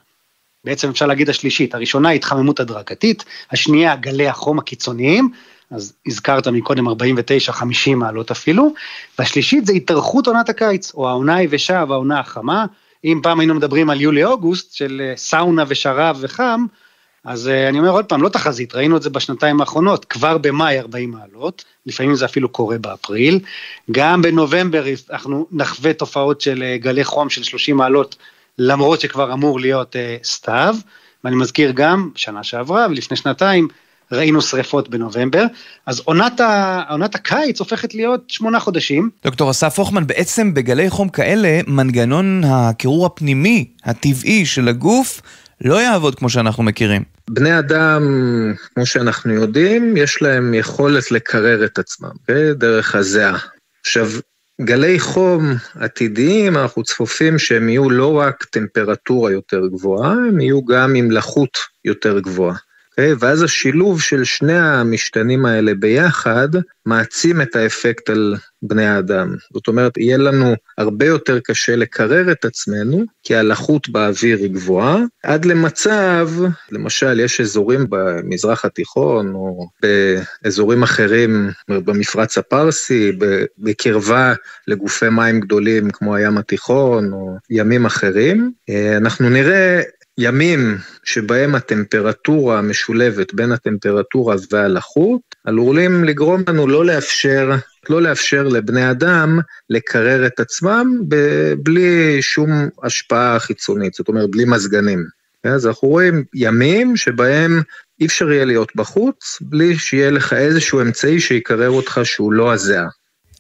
בעצם 0.63 0.89
אפשר 0.89 1.06
להגיד 1.06 1.30
השלישית, 1.30 1.75
הראשונה 1.75 2.10
התחממות 2.10 2.60
הדרגתית, 2.60 3.25
השנייה 3.51 3.96
גלי 3.96 4.27
החום 4.27 4.60
הקיצוניים, 4.60 5.30
אז 5.72 5.94
הזכרת 6.08 6.48
מקודם 6.48 6.88
49-50 6.88 6.92
מעלות 7.96 8.32
אפילו, 8.32 8.74
והשלישית 9.20 9.65
זה 9.65 9.74
התארכות 9.74 10.27
עונת 10.27 10.50
הקיץ, 10.50 10.94
או 10.94 11.10
העונה 11.10 11.36
היבשה 11.36 11.84
והעונה 11.89 12.20
החמה, 12.20 12.65
אם 13.03 13.20
פעם 13.24 13.39
היינו 13.39 13.56
מדברים 13.56 13.89
על 13.89 14.01
יולי-אוגוסט 14.01 14.74
של 14.74 15.01
אה, 15.03 15.18
סאונה 15.18 15.63
ושרב 15.68 16.18
וחם, 16.20 16.66
אז 17.25 17.48
uh, 17.48 17.70
אני 17.70 17.79
אומר 17.79 17.90
עוד 17.90 18.05
פעם, 18.05 18.22
לא 18.22 18.29
תחזית, 18.29 18.75
ראינו 18.75 18.98
את 18.98 19.01
זה 19.01 19.09
בשנתיים 19.09 19.62
האחרונות, 19.62 20.05
כבר 20.05 20.38
במאי 20.38 20.79
40 20.79 21.12
מעלות, 21.12 21.66
לפעמים 21.86 22.16
זה 22.16 22.25
אפילו 22.25 22.50
קורה 22.50 22.77
באפריל, 22.77 23.40
גם 23.92 24.22
בנובמבר 24.22 24.86
אנחנו 25.12 25.48
נחווה 25.51 25.94
תופעות 25.94 26.42
של 26.42 26.64
uh, 26.64 26.83
גלי 26.83 27.03
חום 27.03 27.29
של 27.29 27.44
30 27.44 27.77
מעלות, 27.77 28.16
למרות 28.59 29.01
שכבר 29.01 29.33
אמור 29.33 29.59
להיות 29.59 29.96
uh, 29.96 30.25
סתיו, 30.27 30.75
ואני 31.24 31.36
מזכיר 31.36 31.72
גם, 31.72 32.09
שנה 32.16 32.44
שעברה 32.44 32.88
ולפני 32.90 33.18
שנתיים, 33.18 33.68
ראינו 34.12 34.42
שריפות 34.42 34.90
בנובמבר, 34.90 35.46
אז 35.86 36.00
עונת, 36.05 36.40
ה, 36.40 36.81
עונת 36.90 37.16
הקיץ 37.16 37.59
הופכת 37.59 37.94
להיות 37.94 38.24
שמונה 38.27 38.59
חודשים. 38.59 39.09
דוקטור 39.24 39.51
אסף 39.51 39.79
הוכמן, 39.79 40.07
בעצם 40.07 40.53
בגלי 40.53 40.90
חום 40.90 41.09
כאלה, 41.09 41.59
מנגנון 41.68 42.44
הקירור 42.44 43.05
הפנימי, 43.05 43.66
הטבעי 43.83 44.46
של 44.46 44.68
הגוף, 44.68 45.22
לא 45.62 45.81
יעבוד 45.81 46.16
כמו 46.16 46.29
שאנחנו 46.29 46.64
מכירים. 46.64 47.13
בני 47.29 47.59
אדם, 47.59 48.03
כמו 48.74 48.86
שאנחנו 48.86 49.33
יודעים, 49.33 49.98
יש 49.98 50.22
להם 50.22 50.53
יכולת 50.53 51.12
לקרר 51.12 51.66
את 51.66 51.79
עצמם, 51.79 52.09
okay? 52.09 52.53
דרך 52.53 52.96
הזיעה. 52.96 53.38
עכשיו, 53.81 54.07
גלי 54.62 55.00
חום 55.00 55.53
עתידיים, 55.75 56.57
אנחנו 56.57 56.83
צפופים 56.83 57.40
שהם 57.40 57.70
יהיו 57.70 57.90
לא 57.90 58.20
רק 58.20 58.44
טמפרטורה 58.44 59.31
יותר 59.31 59.68
גבוהה, 59.68 60.12
הם 60.12 60.40
יהיו 60.42 60.66
גם 60.66 60.96
עם 60.96 61.12
לחות 61.12 61.57
יותר 61.86 62.20
גבוהה. 62.20 62.55
Okay, 62.94 63.01
אוקיי? 63.01 63.14
ואז 63.20 63.44
השילוב 63.44 64.01
של 64.01 64.24
שני 64.24 64.58
המשתנים 64.58 65.46
האלה 65.46 65.74
ביחד 65.75 66.50
מעצים 66.86 67.42
את 67.42 67.56
האפקט 67.56 68.10
על 68.10 68.36
בני 68.62 68.86
האדם. 68.86 69.36
זאת 69.53 69.68
אומרת, 69.68 69.98
יהיה 69.98 70.18
לנו 70.18 70.53
הרבה 70.77 71.06
יותר 71.06 71.40
קשה 71.40 71.75
לקרר 71.75 72.32
את 72.32 72.46
עצמנו, 72.46 73.03
כי 73.24 73.36
הלחות 73.36 73.90
באוויר 73.90 74.38
היא 74.38 74.51
גבוהה, 74.51 74.98
עד 75.24 75.46
למצב, 75.46 76.29
למשל, 76.72 77.20
יש 77.20 77.42
אזורים 77.42 77.86
במזרח 77.90 78.66
התיכון, 78.66 79.34
או 79.34 79.68
באזורים 79.82 80.84
אחרים, 80.84 81.50
במפרץ 81.70 82.38
הפרסי, 82.38 83.12
בקרבה 83.58 84.34
לגופי 84.68 85.10
מים 85.10 85.40
גדולים 85.40 85.92
כמו 85.92 86.16
הים 86.16 86.38
התיכון, 86.38 87.14
או 87.14 87.36
ימים 87.50 87.86
אחרים, 87.86 88.51
אה, 88.70 88.98
אנחנו 88.98 89.29
נראה 89.29 89.82
ימים 90.18 90.78
שבהם 91.04 91.56
הטמפרטורה 91.56 92.60
המשולבת 92.60 93.34
בין 93.34 93.52
הטמפרטורה 93.52 94.36
והלחות 94.52 95.22
עלולים 95.46 96.04
לגרום 96.04 96.44
לנו 96.48 96.68
לא 96.68 96.86
לאפשר, 96.86 97.52
לא 97.90 98.02
לאפשר 98.02 98.44
לבני 98.44 98.92
אדם 98.92 99.40
לקרר 99.70 100.26
את 100.26 100.40
עצמם 100.40 101.00
בלי 101.64 102.22
שום 102.22 102.50
השפעה 102.84 103.40
חיצונית, 103.40 103.94
זאת 103.94 104.08
אומרת 104.08 104.32
בלי 104.32 104.46
מזגנים. 104.46 105.06
אז 105.44 105.68
אנחנו 105.68 105.88
רואים 105.88 106.24
ימים 106.34 106.98
שבהם 106.98 107.62
אי 108.00 108.06
אפשר 108.06 108.32
יהיה 108.32 108.46
להיות 108.46 108.72
בחוץ 108.76 109.38
בלי 109.42 109.78
שיהיה 109.78 110.12
לך 110.12 110.34
איזשהו 110.34 110.82
אמצעי 110.82 111.20
שיקרר 111.20 111.70
אותך 111.70 112.00
שהוא 112.04 112.34
לא 112.34 112.54
הזיעה. 112.54 112.88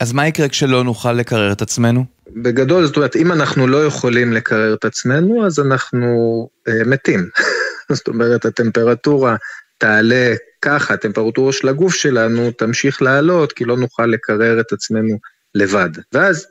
אז 0.03 0.13
מה 0.13 0.27
יקרה 0.27 0.47
כשלא 0.47 0.83
נוכל 0.83 1.13
לקרר 1.13 1.51
את 1.51 1.61
עצמנו? 1.61 2.05
בגדול, 2.35 2.85
זאת 2.85 2.95
אומרת, 2.95 3.15
אם 3.15 3.31
אנחנו 3.31 3.67
לא 3.67 3.85
יכולים 3.85 4.33
לקרר 4.33 4.73
את 4.73 4.85
עצמנו, 4.85 5.45
אז 5.45 5.59
אנחנו 5.59 6.07
אה, 6.67 6.83
מתים. 6.85 7.29
זאת 7.95 8.07
אומרת, 8.07 8.45
הטמפרטורה 8.45 9.35
תעלה 9.77 10.33
ככה, 10.61 10.93
הטמפרטורה 10.93 11.51
של 11.51 11.67
הגוף 11.67 11.95
שלנו 11.95 12.51
תמשיך 12.51 13.01
לעלות, 13.01 13.51
כי 13.51 13.65
לא 13.65 13.77
נוכל 13.77 14.05
לקרר 14.05 14.59
את 14.59 14.71
עצמנו 14.71 15.17
לבד. 15.55 15.89
ואז 16.13 16.47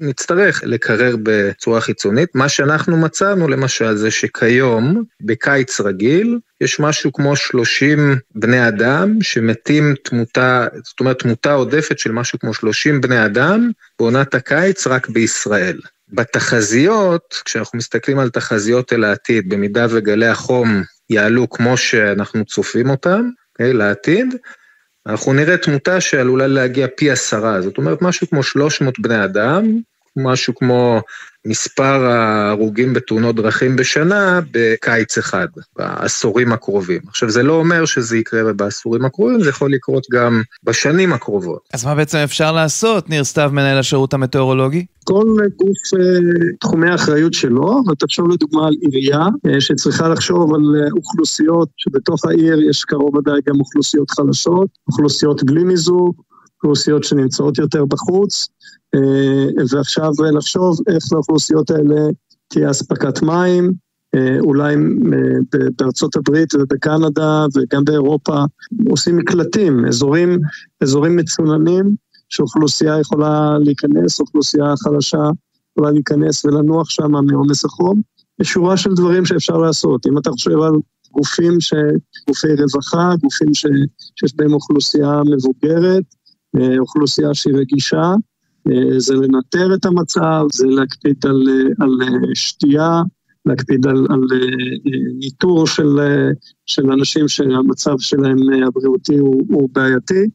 נצטרך 0.00 0.60
לקרר 0.64 1.16
בצורה 1.22 1.80
חיצונית. 1.80 2.34
מה 2.34 2.48
שאנחנו 2.48 2.96
מצאנו 2.96 3.48
למשל 3.48 3.96
זה 3.96 4.10
שכיום, 4.10 5.02
בקיץ 5.20 5.80
רגיל, 5.80 6.38
יש 6.60 6.80
משהו 6.80 7.12
כמו 7.12 7.36
30 7.36 8.18
בני 8.34 8.68
אדם 8.68 9.22
שמתים 9.22 9.94
תמותה, 10.04 10.66
זאת 10.84 11.00
אומרת 11.00 11.18
תמותה 11.18 11.52
עודפת 11.52 11.98
של 11.98 12.12
משהו 12.12 12.38
כמו 12.38 12.54
30 12.54 13.00
בני 13.00 13.24
אדם 13.24 13.70
בעונת 13.98 14.34
הקיץ 14.34 14.86
רק 14.86 15.08
בישראל. 15.08 15.80
בתחזיות, 16.12 17.42
כשאנחנו 17.44 17.78
מסתכלים 17.78 18.18
על 18.18 18.30
תחזיות 18.30 18.92
אל 18.92 19.04
העתיד, 19.04 19.48
במידה 19.48 19.86
וגלי 19.90 20.26
החום 20.26 20.82
יעלו 21.10 21.50
כמו 21.50 21.76
שאנחנו 21.76 22.44
צופים 22.44 22.90
אותם, 22.90 23.28
okay, 23.62 23.72
לעתיד, 23.72 24.34
אנחנו 25.06 25.32
נראה 25.32 25.56
תמותה 25.56 26.00
שעלולה 26.00 26.46
להגיע 26.46 26.86
פי 26.96 27.10
עשרה, 27.10 27.60
זאת 27.62 27.78
אומרת 27.78 28.02
משהו 28.02 28.26
כמו 28.28 28.42
300 28.42 28.98
בני 28.98 29.24
אדם 29.24 29.80
משהו 30.16 30.54
כמו 30.54 31.00
מספר 31.46 32.04
ההרוגים 32.04 32.94
בתאונות 32.94 33.36
דרכים 33.36 33.76
בשנה 33.76 34.40
בקיץ 34.52 35.18
אחד, 35.18 35.46
בעשורים 35.76 36.52
הקרובים. 36.52 37.00
עכשיו, 37.08 37.30
זה 37.30 37.42
לא 37.42 37.52
אומר 37.52 37.84
שזה 37.84 38.16
יקרה 38.16 38.52
בעשורים 38.52 39.04
הקרובים, 39.04 39.42
זה 39.42 39.48
יכול 39.48 39.72
לקרות 39.72 40.06
גם 40.12 40.42
בשנים 40.64 41.12
הקרובות. 41.12 41.68
אז 41.72 41.84
מה 41.84 41.94
בעצם 41.94 42.18
אפשר 42.18 42.52
לעשות, 42.52 43.10
ניר 43.10 43.24
סתיו, 43.24 43.50
מנהל 43.52 43.78
השירות 43.78 44.14
המטאורולוגי? 44.14 44.86
כל 45.04 45.24
גוף 45.56 46.00
אה, 46.00 46.18
תחומי 46.60 46.90
האחריות 46.90 47.34
שלו, 47.34 47.82
אבל 47.86 47.94
תחשוב 47.94 48.30
לדוגמה 48.30 48.66
על 48.66 48.74
עירייה 48.80 49.26
אה, 49.46 49.60
שצריכה 49.60 50.08
לחשוב 50.08 50.54
על 50.54 50.60
אה, 50.76 50.88
אוכלוסיות 50.96 51.68
שבתוך 51.76 52.24
העיר 52.24 52.70
יש 52.70 52.84
קרוב 52.84 53.16
ודאי 53.16 53.40
גם 53.48 53.60
אוכלוסיות 53.60 54.10
חלשות, 54.10 54.68
אוכלוסיות 54.88 55.44
בלי 55.44 55.64
מיזוג, 55.64 56.14
אוכלוסיות 56.56 57.04
שנמצאות 57.04 57.58
יותר 57.58 57.84
בחוץ, 57.84 58.48
ועכשיו 59.70 60.12
לחשוב 60.36 60.76
איך 60.88 61.04
לאוכלוסיות 61.12 61.70
האלה 61.70 62.00
תהיה 62.48 62.70
אספקת 62.70 63.22
מים, 63.22 63.72
אולי 64.40 64.76
בארצות 65.78 66.16
הברית 66.16 66.54
ובקנדה 66.54 67.46
וגם 67.54 67.84
באירופה 67.84 68.44
עושים 68.90 69.16
מקלטים, 69.16 69.84
אזורים, 69.86 70.38
אזורים 70.82 71.16
מצוננים 71.16 71.96
שאוכלוסייה 72.28 73.00
יכולה 73.00 73.58
להיכנס, 73.58 74.20
אוכלוסייה 74.20 74.74
חלשה 74.76 75.22
יכולה 75.72 75.90
להיכנס 75.92 76.44
ולנוח 76.44 76.90
שם 76.90 77.12
מעומס 77.26 77.64
החום. 77.64 78.00
יש 78.40 78.48
שורה 78.48 78.76
של 78.76 78.94
דברים 78.94 79.24
שאפשר 79.24 79.56
לעשות. 79.56 80.06
אם 80.06 80.18
אתה 80.18 80.30
חושב 80.30 80.60
על 80.60 80.72
גופים, 81.10 81.60
ש... 81.60 81.74
גופי 82.28 82.48
רווחה, 82.58 83.14
גופים 83.22 83.54
ש... 83.54 83.66
שיש 84.16 84.36
בהם 84.36 84.52
אוכלוסייה 84.52 85.20
מבוגרת, 85.26 86.04
אה, 86.56 86.78
אוכלוסייה 86.78 87.34
שהיא 87.34 87.54
רגישה, 87.54 87.96
אה, 88.02 88.14
זה 88.98 89.14
לנטר 89.14 89.74
את 89.74 89.84
המצב, 89.84 90.44
זה 90.52 90.66
להקפיד 90.66 91.26
על, 91.26 91.42
על 91.80 91.98
שתייה, 92.34 93.02
להקפיד 93.46 93.86
על, 93.86 94.06
על 94.10 94.20
ניטור 95.18 95.66
של, 95.66 95.98
של 96.66 96.92
אנשים 96.92 97.28
שהמצב 97.28 97.94
שלהם 97.98 98.36
הבריאותי 98.66 99.18
הוא, 99.18 99.44
הוא 99.48 99.68
בעייתי. 99.72 100.26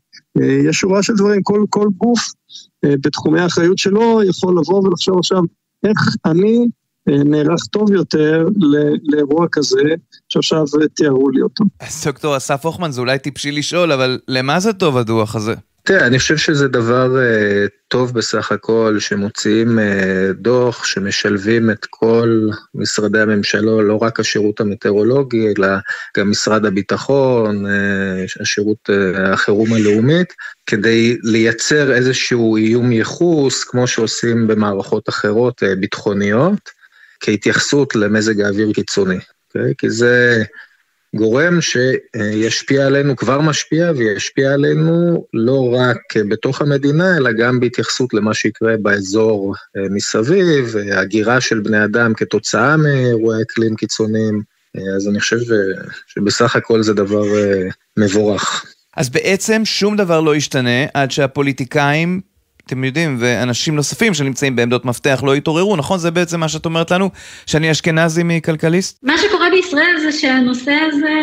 אה, 0.42 0.70
יש 0.70 0.76
שורה 0.78 1.04
של 1.04 1.14
דברים, 1.14 1.42
כל, 1.44 1.64
כל 1.70 1.88
גוף 1.98 2.20
אה, 2.86 2.94
בתחומי 3.02 3.40
האחריות 3.40 3.78
שלו 3.78 4.22
יכול 4.24 4.56
לבוא 4.60 4.84
ולחשוב 4.84 5.18
עכשיו 5.18 5.42
איך 5.84 6.16
אני 6.26 6.68
אה, 7.10 7.24
נערך 7.24 7.66
טוב 7.72 7.92
יותר 7.92 8.48
לאירוע 9.04 9.48
כזה, 9.52 9.84
שעכשיו 10.30 10.64
תיארו 10.96 11.30
לי 11.30 11.42
אותו. 11.42 11.64
דוקטור 12.06 12.38
אסף 12.38 12.66
הוכמן, 12.66 12.92
זה 12.92 13.02
אולי 13.02 13.20
טיפשי 13.20 13.52
לשאול, 13.52 13.92
אבל 13.92 14.20
למה 14.28 14.60
זה 14.60 14.74
טוב 14.74 14.98
הדוח 14.98 15.36
הזה? 15.36 15.54
תראה, 15.88 16.08
אני 16.08 16.20
חושב 16.20 16.38
שזה 16.38 16.68
דבר 16.68 17.16
uh, 17.16 17.70
טוב 17.88 18.14
בסך 18.14 18.52
הכל, 18.52 18.96
שמוציאים 19.00 19.80
uh, 19.80 20.34
דוח, 20.34 20.86
שמשלבים 20.86 21.70
את 21.70 21.86
כל 21.90 22.50
משרדי 22.76 23.20
הממשלה, 23.20 23.82
לא 23.82 23.98
רק 24.02 24.20
השירות 24.20 24.60
המטאורולוגי, 24.60 25.54
אלא 25.58 25.68
גם 26.18 26.32
משרד 26.32 26.66
הביטחון, 26.66 27.66
uh, 27.66 28.42
השירות 28.42 28.90
uh, 28.90 29.20
החירום 29.20 29.74
הלאומית, 29.74 30.34
כדי 30.66 31.18
לייצר 31.24 31.94
איזשהו 31.94 32.58
איום 32.58 32.92
ייחוס, 32.92 33.64
כמו 33.64 33.88
שעושים 33.88 34.48
במערכות 34.48 35.10
אחרות 35.10 35.64
uh, 35.64 35.80
ביטחוניות, 35.80 36.70
כהתייחסות 37.20 37.96
למזג 37.96 38.42
האוויר 38.42 38.74
קיצוני. 38.74 39.18
Okay? 39.18 39.22
אוקיי? 39.56 39.74
כי 39.78 39.90
זה... 39.90 40.44
גורם 41.18 41.60
שישפיע 41.62 42.86
עלינו, 42.86 43.16
כבר 43.16 43.42
משפיע 43.42 43.92
וישפיע 43.96 44.54
עלינו 44.54 45.26
לא 45.34 45.74
רק 45.74 46.18
בתוך 46.30 46.62
המדינה, 46.62 47.18
אלא 47.18 47.32
גם 47.32 47.60
בהתייחסות 47.60 48.14
למה 48.14 48.34
שיקרה 48.34 48.78
באזור 48.82 49.56
אה, 49.78 49.82
מסביב, 49.90 50.76
הגירה 50.92 51.42
של 51.42 51.60
בני 51.60 51.84
אדם 51.84 52.14
כתוצאה 52.14 52.78
מאירועי 52.78 53.42
אקלים 53.42 53.76
קיצוניים, 53.76 54.42
אה, 54.78 54.96
אז 54.96 55.08
אני 55.08 55.20
חושב 55.20 55.38
שבסך 56.08 56.56
הכל 56.56 56.84
זה 56.84 56.94
דבר 56.94 57.38
אה, 57.38 57.68
מבורך. 57.98 58.66
אז 58.98 59.10
בעצם 59.10 59.66
שום 59.66 59.98
דבר 59.98 60.22
לא 60.22 60.36
ישתנה 60.36 60.86
עד 60.94 61.12
שהפוליטיקאים 61.12 62.22
אתם 62.68 62.84
יודעים, 62.84 63.18
ואנשים 63.20 63.76
נוספים 63.76 64.14
שנמצאים 64.14 64.56
בעמדות 64.56 64.86
מפתח 64.86 65.22
לא 65.26 65.36
יתעוררו, 65.36 65.76
נכון? 65.76 66.00
זה 66.00 66.12
בעצם 66.12 66.40
מה 66.40 66.50
שאת 66.50 66.66
אומרת 66.66 66.92
לנו, 66.92 67.10
שאני 67.46 67.72
אשכנזי 67.72 68.22
מכלכליסט? 68.26 69.00
מה 69.04 69.18
שקורה 69.18 69.50
בישראל 69.50 69.98
זה 70.00 70.12
שהנושא 70.12 70.72
הזה 70.72 71.16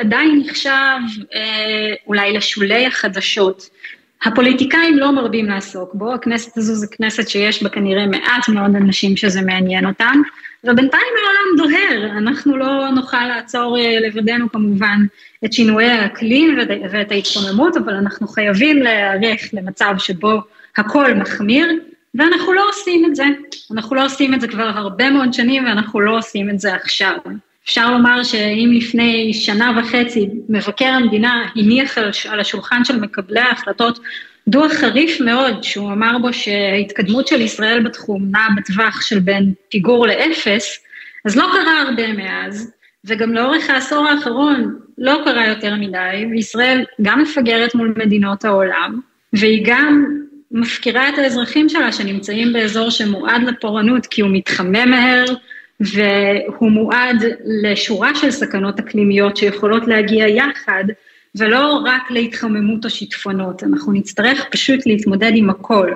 עדיין 0.00 0.42
נחשב 0.46 0.98
אה, 1.34 1.40
אולי 2.06 2.32
לשולי 2.32 2.86
החדשות. 2.86 3.68
הפוליטיקאים 4.24 4.98
לא 4.98 5.12
מרבים 5.12 5.46
לעסוק 5.46 5.94
בו, 5.94 6.14
הכנסת 6.14 6.58
הזו 6.58 6.74
זו 6.74 6.86
כנסת 6.90 7.28
שיש 7.28 7.62
בה 7.62 7.68
כנראה 7.68 8.06
מעט 8.06 8.48
מאוד 8.48 8.76
אנשים 8.76 9.16
שזה 9.16 9.42
מעניין 9.42 9.86
אותם, 9.86 10.22
ובינתיים 10.64 11.12
העולם 11.16 11.56
דוהר, 11.70 12.18
אנחנו 12.18 12.56
לא 12.56 12.90
נוכל 12.90 13.26
לעצור 13.26 13.78
אה, 13.78 14.00
לבדנו 14.00 14.52
כמובן 14.52 14.98
את 15.44 15.52
שינויי 15.52 15.90
האקלים 15.90 16.58
ואת 16.90 17.12
ההתקוממות, 17.12 17.76
אבל 17.76 17.94
אנחנו 17.94 18.28
חייבים 18.28 18.82
להיערך 18.82 19.40
למצב 19.52 19.94
שבו 19.98 20.40
הכל 20.76 21.14
מחמיר, 21.14 21.68
ואנחנו 22.14 22.52
לא 22.52 22.68
עושים 22.68 23.04
את 23.06 23.16
זה. 23.16 23.24
אנחנו 23.72 23.96
לא 23.96 24.04
עושים 24.04 24.34
את 24.34 24.40
זה 24.40 24.48
כבר 24.48 24.70
הרבה 24.74 25.10
מאוד 25.10 25.32
שנים, 25.32 25.64
ואנחנו 25.64 26.00
לא 26.00 26.18
עושים 26.18 26.50
את 26.50 26.60
זה 26.60 26.74
עכשיו. 26.74 27.16
אפשר 27.64 27.90
לומר 27.90 28.22
שאם 28.22 28.70
לפני 28.74 29.34
שנה 29.34 29.72
וחצי 29.78 30.28
מבקר 30.48 30.84
המדינה 30.88 31.48
הניח 31.56 31.98
על 32.28 32.40
השולחן 32.40 32.84
של 32.84 33.00
מקבלי 33.00 33.40
ההחלטות 33.40 33.98
דוח 34.48 34.72
חריף 34.72 35.20
מאוד, 35.20 35.62
שהוא 35.62 35.92
אמר 35.92 36.18
בו 36.18 36.32
שההתקדמות 36.32 37.28
של 37.28 37.40
ישראל 37.40 37.82
בתחום 37.82 38.28
נעה 38.30 38.48
בטווח 38.56 39.00
של 39.00 39.18
בין 39.18 39.52
פיגור 39.70 40.06
לאפס, 40.06 40.78
אז 41.24 41.36
לא 41.36 41.46
קרה 41.52 41.82
הרבה 41.82 42.12
מאז, 42.12 42.72
וגם 43.04 43.34
לאורך 43.34 43.70
העשור 43.70 44.06
האחרון 44.08 44.78
לא 44.98 45.22
קרה 45.24 45.46
יותר 45.46 45.74
מדי, 45.74 46.26
וישראל 46.30 46.84
גם 47.02 47.22
מפגרת 47.22 47.74
מול 47.74 47.94
מדינות 47.96 48.44
העולם, 48.44 49.00
והיא 49.32 49.64
גם 49.66 50.21
מפקירה 50.52 51.08
את 51.08 51.18
האזרחים 51.18 51.68
שלה 51.68 51.92
שנמצאים 51.92 52.52
באזור 52.52 52.90
שמועד 52.90 53.42
לפורענות 53.42 54.06
כי 54.06 54.20
הוא 54.20 54.30
מתחמם 54.32 54.90
מהר 54.90 55.24
והוא 55.80 56.70
מועד 56.70 57.16
לשורה 57.62 58.14
של 58.14 58.30
סכנות 58.30 58.78
אקלימיות 58.78 59.36
שיכולות 59.36 59.86
להגיע 59.86 60.28
יחד 60.28 60.84
ולא 61.34 61.82
רק 61.84 62.10
להתחממות 62.10 62.84
או 62.84 62.90
שיטפונות, 62.90 63.62
אנחנו 63.62 63.92
נצטרך 63.92 64.44
פשוט 64.50 64.86
להתמודד 64.86 65.32
עם 65.34 65.50
הכל. 65.50 65.90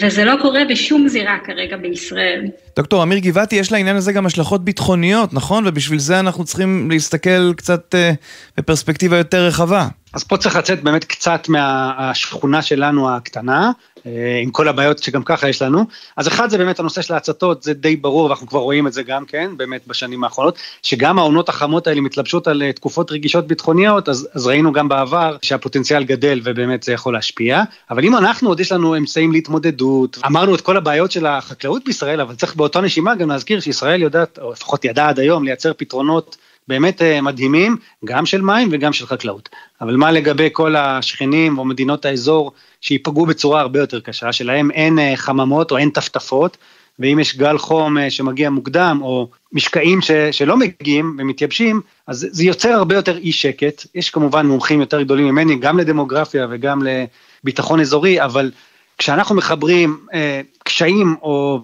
וזה 0.00 0.24
לא 0.24 0.34
קורה 0.42 0.60
בשום 0.70 1.08
זירה 1.08 1.38
כרגע 1.44 1.76
בישראל. 1.76 2.44
דוקטור 2.76 3.02
אמיר 3.02 3.18
גבעתי, 3.18 3.56
יש 3.56 3.72
לעניין 3.72 3.96
הזה 3.96 4.12
גם 4.12 4.26
השלכות 4.26 4.64
ביטחוניות, 4.64 5.34
נכון? 5.34 5.66
ובשביל 5.66 5.98
זה 5.98 6.20
אנחנו 6.20 6.44
צריכים 6.44 6.90
להסתכל 6.90 7.54
קצת 7.54 7.94
אה, 7.94 8.12
בפרספקטיבה 8.58 9.16
יותר 9.16 9.46
רחבה. 9.46 9.88
אז 10.14 10.24
פה 10.24 10.36
צריך 10.36 10.56
לצאת 10.56 10.82
באמת 10.82 11.04
קצת 11.04 11.48
מהשכונה 11.48 12.62
שלנו 12.62 13.10
הקטנה, 13.10 13.70
אה, 14.06 14.40
עם 14.42 14.50
כל 14.50 14.68
הבעיות 14.68 15.02
שגם 15.02 15.22
ככה 15.22 15.48
יש 15.48 15.62
לנו. 15.62 15.84
אז 16.16 16.28
אחד 16.28 16.50
זה 16.50 16.58
באמת 16.58 16.78
הנושא 16.80 17.02
של 17.02 17.14
ההצתות, 17.14 17.62
זה 17.62 17.74
די 17.74 17.96
ברור, 17.96 18.24
ואנחנו 18.24 18.46
כבר 18.46 18.60
רואים 18.60 18.86
את 18.86 18.92
זה 18.92 19.02
גם 19.02 19.24
כן, 19.24 19.50
באמת 19.56 19.86
בשנים 19.86 20.24
האחרונות, 20.24 20.58
שגם 20.82 21.18
העונות 21.18 21.48
החמות 21.48 21.86
האלה 21.86 22.00
מתלבשות 22.00 22.48
על 22.48 22.62
אה, 22.62 22.72
תקופות 22.72 23.12
רגישות 23.12 23.46
ביטחוניות, 23.46 24.08
אז, 24.08 24.28
אז 24.34 24.46
ראינו 24.46 24.72
גם 24.72 24.88
בעבר 24.88 25.36
שהפוטנציאל 25.42 26.04
גדל 26.04 26.40
ובאמת 26.44 26.82
זה 26.82 26.92
יכול 26.92 27.14
להשפיע. 27.14 27.62
אבל 27.90 28.04
אם 28.04 28.16
אנחנו, 28.16 28.48
עוד 28.48 28.60
יש 28.60 28.72
לנו 28.72 28.96
אמצעים 28.96 29.32
להתמודדות, 29.32 30.18
אמרנו 30.26 30.54
את 30.54 30.60
כל 30.60 30.76
הבעיות 30.76 31.12
של 31.12 31.26
החקלאות 31.26 31.84
בישראל, 31.84 32.20
אבל 32.20 32.34
צריך 32.34 32.56
באותה 32.56 32.80
נשימה 32.80 33.14
גם 33.14 33.28
להזכיר 33.28 33.60
שישראל 33.60 34.02
יודעת, 34.02 34.38
או 34.42 34.52
לפחות 34.52 34.84
ידעה 34.84 35.08
עד 35.08 35.18
היום, 35.18 35.44
לייצר 35.44 35.72
פתרונות 35.76 36.36
באמת 36.68 37.02
אה, 37.02 37.20
מדהימים, 37.20 37.76
גם 38.04 38.26
של 38.26 38.42
מים 38.42 38.68
וגם 38.72 38.92
של 38.92 39.06
חקלאות. 39.06 39.48
אבל 39.80 39.96
מה 39.96 40.12
לגבי 40.12 40.48
כל 40.52 40.76
השכנים 40.76 41.58
או 41.58 41.64
מדינות 41.64 42.04
האזור 42.04 42.52
שייפגעו 42.80 43.26
בצורה 43.26 43.60
הרבה 43.60 43.80
יותר 43.80 44.00
קשה, 44.00 44.32
שלהם 44.32 44.70
אין 44.70 44.98
אה, 44.98 45.12
חממות 45.16 45.70
או 45.70 45.78
אין 45.78 45.90
טפטפות, 45.90 46.56
ואם 46.98 47.18
יש 47.18 47.36
גל 47.36 47.58
חום 47.58 47.98
אה, 47.98 48.10
שמגיע 48.10 48.50
מוקדם, 48.50 48.98
או 49.02 49.28
משקעים 49.52 50.00
ש, 50.00 50.10
שלא 50.10 50.56
מגיעים 50.56 51.16
ומתייבשים, 51.18 51.80
אז 52.06 52.26
זה 52.30 52.44
יוצר 52.44 52.68
הרבה 52.68 52.94
יותר 52.94 53.18
אי 53.18 53.32
שקט. 53.32 53.86
יש 53.94 54.10
כמובן 54.10 54.46
מומחים 54.46 54.80
יותר 54.80 55.02
גדולים 55.02 55.26
ממני, 55.26 55.56
גם 55.56 55.78
לדמוגרפיה 55.78 56.46
וגם 56.50 56.82
לביטחון 56.82 57.80
אזורי, 57.80 58.24
אבל 58.24 58.50
כשאנחנו 58.98 59.34
מחברים 59.34 59.98
אה, 60.14 60.40
קשיים 60.64 61.16
או 61.22 61.60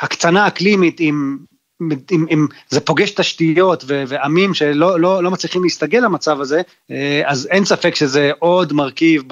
הקצנה 0.00 0.46
אקלימית 0.46 0.96
עם 1.00 1.38
אם, 2.12 2.26
אם 2.30 2.46
זה 2.68 2.80
פוגש 2.80 3.10
תשתיות 3.10 3.84
ו, 3.86 4.04
ועמים 4.08 4.54
שלא 4.54 5.00
לא, 5.00 5.22
לא 5.22 5.30
מצליחים 5.30 5.62
להסתגל 5.62 5.98
למצב 5.98 6.40
הזה, 6.40 6.62
אה, 6.90 7.22
אז 7.24 7.48
אין 7.50 7.64
ספק 7.64 7.94
שזה 7.94 8.30
עוד 8.38 8.72
מרכיב 8.72 9.22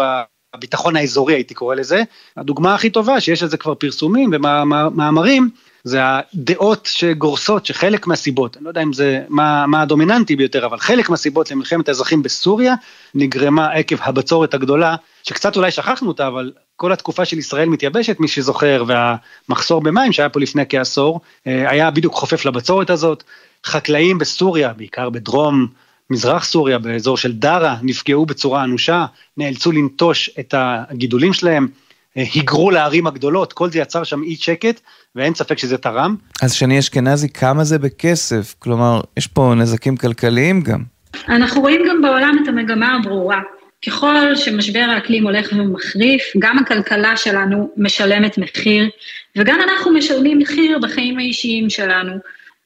בביטחון 0.55 0.97
האזורי, 0.97 1.35
הייתי 1.35 1.55
קורא 1.55 1.75
לזה. 1.75 2.03
הדוגמה 2.37 2.75
הכי 2.75 2.91
טובה, 2.91 3.21
שיש 3.21 3.43
לזה 3.43 3.57
כבר 3.57 3.75
פרסומים 3.75 4.31
ומאמרים, 4.33 5.51
זה 5.85 5.99
הדעות 6.03 6.89
שגורסות 6.93 7.67
שחלק 7.67 8.07
מהסיבות, 8.07 8.57
אני 8.57 8.65
לא 8.65 8.71
יודע 8.71 8.83
אם 8.83 8.93
זה 8.93 9.23
מה, 9.29 9.67
מה 9.67 9.83
הדומיננטי 9.83 10.37
ביותר, 10.37 10.67
אבל 10.67 10.79
חלק 10.79 11.11
מהסיבות 11.11 11.51
למלחמת 11.51 11.89
האזרחים 11.89 12.23
בסוריה 12.23 12.75
נגרמה 13.15 13.73
עקב 13.73 13.97
הבצורת 14.01 14.55
הגדולה, 14.55 14.97
שקצת 15.23 15.57
אולי 15.57 15.71
שכחנו 15.71 16.09
אותה, 16.09 16.27
אבל 16.27 16.53
כל 16.77 16.93
התקופה 16.93 17.25
של 17.25 17.39
ישראל 17.39 17.69
מתייבשת, 17.69 18.21
מי 18.21 18.29
שזוכר, 18.29 18.85
והמחסור 18.87 19.81
במים 19.81 20.13
שהיה 20.13 20.29
פה 20.29 20.41
לפני 20.41 20.63
כעשור, 20.69 21.21
היה 21.45 21.91
בדיוק 21.91 22.15
חופף 22.15 22.45
לבצורת 22.45 22.91
הזאת. 22.91 23.25
חקלאים 23.67 24.19
בסוריה, 24.19 24.73
בעיקר 24.73 25.11
בדרום 25.11 25.67
מזרח 26.11 26.45
סוריה, 26.45 26.79
באזור 26.79 27.17
של 27.17 27.33
דארה, 27.33 27.77
נפגעו 27.83 28.27
בצורה 28.27 28.65
אנושה, 28.65 29.07
נאלצו 29.37 29.73
לנטוש 29.73 30.31
את 30.41 30.55
הגידולים 30.59 31.33
שלהם, 31.33 31.69
היגרו 32.15 32.71
לערים 32.71 33.07
הגדולות, 33.07 33.53
כל 33.53 33.71
זה 33.71 33.79
יצר 33.79 34.05
שם 34.05 34.23
אי 34.23 34.37
שקט, 34.37 34.81
ואין 35.17 35.35
ספק 35.35 35.59
שזה 35.59 35.79
תרם. 35.79 36.17
אז 36.43 36.53
שני 36.53 36.79
אשכנזי, 36.79 37.29
כמה 37.29 37.65
זה 37.65 37.79
בכסף? 37.79 38.55
כלומר, 38.59 39.01
יש 39.17 39.27
פה 39.27 39.55
נזקים 39.57 39.97
כלכליים 39.97 40.61
גם. 40.61 40.83
אנחנו 41.29 41.61
רואים 41.61 41.81
גם 41.89 42.03
בעולם 42.03 42.37
את 42.43 42.49
המגמה 42.49 42.97
הברורה. 42.97 43.41
ככל 43.87 44.37
שמשבר 44.37 44.87
האקלים 44.89 45.25
הולך 45.25 45.53
ומחריף, 45.53 46.23
גם 46.39 46.59
הכלכלה 46.59 47.17
שלנו 47.17 47.71
משלמת 47.77 48.39
מחיר, 48.39 48.89
וגם 49.37 49.61
אנחנו 49.61 49.93
משלמים 49.93 50.39
מחיר 50.39 50.79
בחיים 50.79 51.19
האישיים 51.19 51.71
שלנו. 51.71 52.13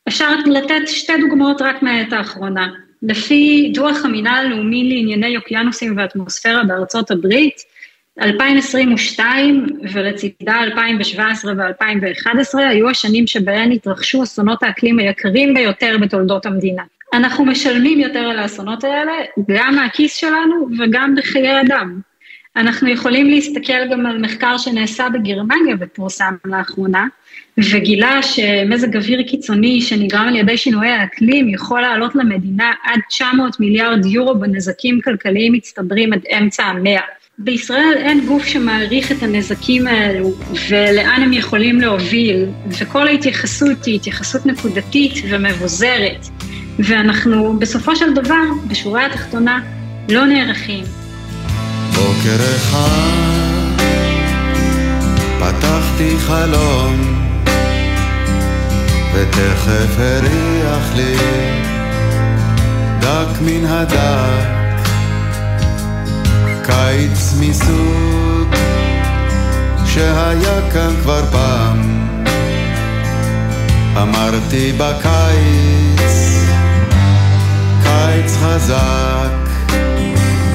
אפשר 0.09 0.31
לתת 0.47 0.89
שתי 0.89 1.13
דוגמאות 1.21 1.63
רק 1.63 1.83
מהעת 1.83 2.13
האחרונה. 2.13 2.69
לפי 3.03 3.71
דוח 3.75 4.05
המינהל 4.05 4.47
הלאומי 4.47 4.85
לענייני 4.89 5.37
אוקיינוסים 5.37 5.99
ואטמוספירה 5.99 6.65
בארצות 6.65 7.11
הברית, 7.11 7.57
2022 8.23 9.67
ולצידה 9.93 10.57
2017 10.63 11.53
ו-2011 11.53 12.59
היו 12.59 12.91
השנים 12.91 13.27
שבהן 13.27 13.73
התרחשו 13.73 14.23
אסונות 14.23 14.63
האקלים 14.63 14.99
היקרים 14.99 15.55
ביותר 15.55 15.97
בתולדות 16.01 16.47
המדינה. 16.47 16.83
אנחנו 17.13 17.45
משלמים 17.45 18.01
יותר 18.01 18.19
על 18.19 18.39
האסונות 18.39 18.85
האלה, 18.85 19.13
גם 19.49 19.77
מהכיס 19.77 20.17
שלנו 20.17 20.69
וגם 20.79 21.15
בחיי 21.15 21.61
אדם. 21.61 22.01
אנחנו 22.57 22.89
יכולים 22.89 23.31
להסתכל 23.31 23.89
גם 23.93 24.07
על 24.07 24.19
מחקר 24.19 24.59
שנעשה 24.59 25.09
בגרמניה 25.09 25.77
ופורסם 25.81 26.35
לאחרונה, 26.45 27.07
וגילה 27.59 28.23
שמזג 28.23 28.97
אוויר 28.97 29.23
קיצוני 29.23 29.81
שנגרם 29.81 30.29
על 30.29 30.37
ידי 30.37 30.57
שינויי 30.57 30.91
האקלים 30.91 31.49
יכול 31.49 31.81
לעלות 31.81 32.15
למדינה 32.15 32.73
עד 32.85 33.01
900 33.09 33.61
מיליארד 33.61 34.07
יורו 34.07 34.39
בנזקים 34.39 35.01
כלכליים 35.01 35.53
מצטברים 35.53 36.13
עד 36.13 36.21
אמצע 36.39 36.65
המאה. 36.65 37.01
בישראל 37.39 37.95
אין 37.97 38.27
גוף 38.27 38.45
שמעריך 38.45 39.13
את 39.13 39.23
הנזקים 39.23 39.87
האלו 39.87 40.33
ולאן 40.69 41.23
הם 41.23 41.33
יכולים 41.33 41.81
להוביל, 41.81 42.47
וכל 42.81 43.07
ההתייחסות 43.07 43.85
היא 43.85 43.97
התייחסות 43.97 44.47
נקודתית 44.47 45.13
ומבוזרת, 45.31 46.27
ואנחנו 46.79 47.59
בסופו 47.59 47.97
של 47.97 48.15
דבר, 48.15 48.45
בשורה 48.69 49.07
התחתונה, 49.07 49.61
לא 50.09 50.27
נערכים. 50.27 50.85
בוקר 51.95 52.37
אחד 52.57 53.37
פתחתי 55.39 56.17
חלום 56.19 57.27
ותכף 59.15 59.99
הריח 59.99 60.95
לי 60.97 61.17
דק 63.01 63.41
מן 63.41 63.67
הדק 63.67 64.57
קיץ 66.63 67.35
מסוג 67.41 68.55
שהיה 69.87 70.71
כאן 70.73 70.95
כבר 71.03 71.25
פעם 71.33 72.07
אמרתי 73.97 74.73
בקיץ 74.73 75.97
קיץ 75.97 76.16
חזק. 78.67 79.31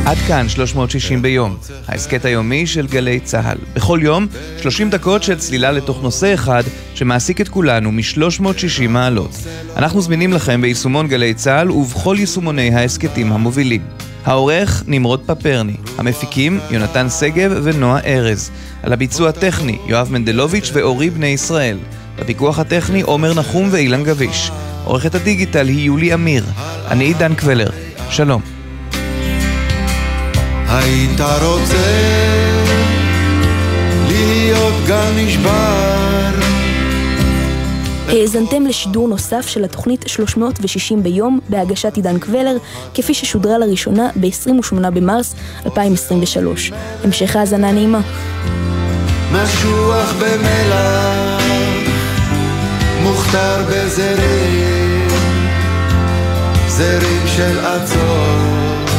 עד 0.06 0.17
כאן 0.28 0.50
360 0.50 1.21
ביום, 1.21 1.58
ההסכת 1.88 2.26
היומי 2.26 2.67
של 2.67 2.88
גלי 2.88 3.19
צה"ל. 3.19 3.58
בכל 3.74 4.00
יום, 4.02 4.28
30 4.62 4.89
דקות 4.89 5.24
של 5.24 5.38
צלילה 5.38 5.71
לתוך 5.71 6.04
נושא 6.04 6.34
אחד 6.34 6.63
שמעסיק 6.95 7.41
את 7.41 7.50
כולנו 7.50 7.91
מ-360 7.91 8.88
מעלות. 8.89 9.32
אנחנו 9.76 10.02
זמינים 10.02 10.34
לכם 10.34 10.62
ביישומון 10.62 11.08
גלי 11.08 11.34
צה"ל 11.34 11.71
ובכל 11.71 12.15
יישומוני 12.19 12.76
ההסכתים 12.76 13.32
המובילים. 13.32 13.82
העורך 14.26 14.84
נמרוד 14.88 15.21
פפרני, 15.26 15.76
המפיקים 15.97 16.60
יונתן 16.71 17.10
שגב 17.10 17.52
ונועה 17.63 18.00
ארז, 18.06 18.52
על 18.84 18.93
הביצוע 18.93 19.30
הטכני 19.30 19.78
יואב 19.88 20.12
מנדלוביץ' 20.12 20.71
ואורי 20.74 21.10
בני 21.10 21.28
ישראל, 21.28 21.78
בפיקוח 22.19 22.60
הטכני 22.60 23.02
עומר 23.02 23.34
נחום 23.34 23.69
ואילן 23.71 24.04
גביש, 24.04 24.52
עורכת 24.84 25.15
הדיגיטל 25.15 25.67
היא 25.67 25.86
יולי 25.86 26.13
אמיר, 26.13 26.45
אני 26.88 27.04
עידן 27.04 27.36
קבלר, 27.36 27.69
שלום. 28.12 28.41
היית 30.67 31.21
רוצה 31.41 31.88
להיות 34.08 34.74
גל 34.88 35.12
נשבר 35.15 36.32
האזנתם 38.08 38.65
לשידור 38.65 39.08
נוסף 39.08 39.47
של 39.47 39.63
התוכנית 39.63 40.04
360 40.08 41.04
ביום 41.04 41.39
בהגשת 41.50 41.95
עידן 41.95 42.19
קבלר, 42.19 42.58
כפי 42.93 43.13
ששודרה 43.13 43.58
לראשונה 43.58 44.10
ב-28 44.15 44.89
במרס 44.89 45.36
2023. 45.65 46.71
המשך 47.04 47.36
האזנה 47.36 47.71
נעימה. 47.71 48.02
משוח 49.32 50.13
במלח, 50.19 51.43
מוכתר 53.04 53.63
בזרים, 53.69 54.81
זרים 56.82 57.28
של 57.28 57.60
עצות, 57.65 58.89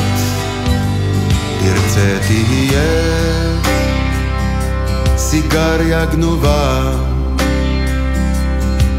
תרצה 1.61 2.18
תהיה 2.27 2.83
סיגריה 5.16 6.05
גנובה. 6.05 6.92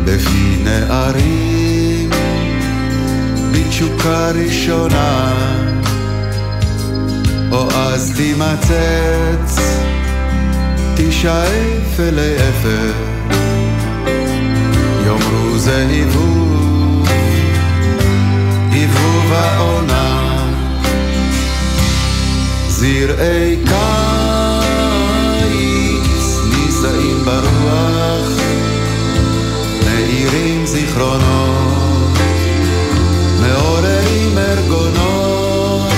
בפי 0.06 0.58
נערים 0.64 2.10
בתשוקה 3.52 4.32
ראשונה. 4.32 5.34
או 7.52 7.68
אז 7.72 8.14
תימצץ 8.16 9.62
תשאף 10.96 12.00
אלי 12.00 12.36
אפר 12.36 12.92
יאמרו 15.06 15.58
זה 15.58 15.78
היבוב 15.78 16.43
היבוב 18.94 19.34
העונה. 19.34 20.50
זרעי 22.68 23.58
קיץ 23.66 24.94
נישאים 26.50 27.26
ברוח 27.26 28.28
מאירים 29.86 30.66
זיכרונות, 30.66 32.18
מעוררים 33.42 34.38
ארגונות, 34.38 35.92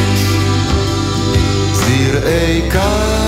זרעי 1.74 2.62
קיץ 2.72 3.25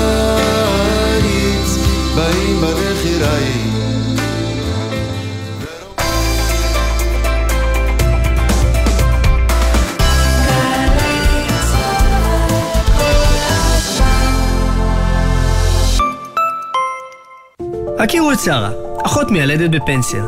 הכירו 17.99 18.31
את 18.31 18.39
שרה, 18.39 18.69
אחות 19.05 19.31
מיילדת 19.31 19.69
בפנסיה. 19.69 20.23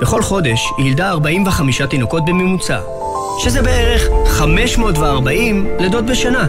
בכל 0.00 0.22
חודש 0.22 0.72
היא 0.78 0.86
ילדה 0.86 1.10
45 1.10 1.82
תינוקות 1.82 2.24
בממוצע, 2.24 2.80
שזה 3.38 3.62
בערך 3.62 4.02
540 4.26 5.66
לידות 5.78 6.06
בשנה. 6.06 6.46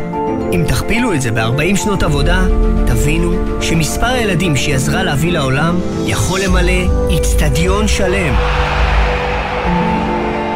אם 0.54 0.64
תכפילו 0.68 1.14
את 1.14 1.22
זה 1.22 1.32
ב-40 1.32 1.76
שנות 1.76 2.04
עבודה, 2.04 2.44
תבינו 2.88 3.34
שמספר 3.62 4.06
הילדים 4.06 4.56
שהיא 4.56 4.76
עזרה 4.76 5.04
להביא 5.04 5.32
לעולם 5.32 5.80
יכול 6.06 6.40
למלא 6.40 7.10
איצטדיון 7.10 7.88
שלם. 7.88 8.36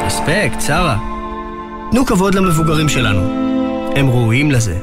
אספקט, 0.07 0.61
שרה. 0.61 0.97
תנו 1.91 2.05
כבוד 2.05 2.35
למבוגרים 2.35 2.89
שלנו. 2.89 3.21
הם 3.95 4.09
ראויים 4.09 4.51
לזה. 4.51 4.77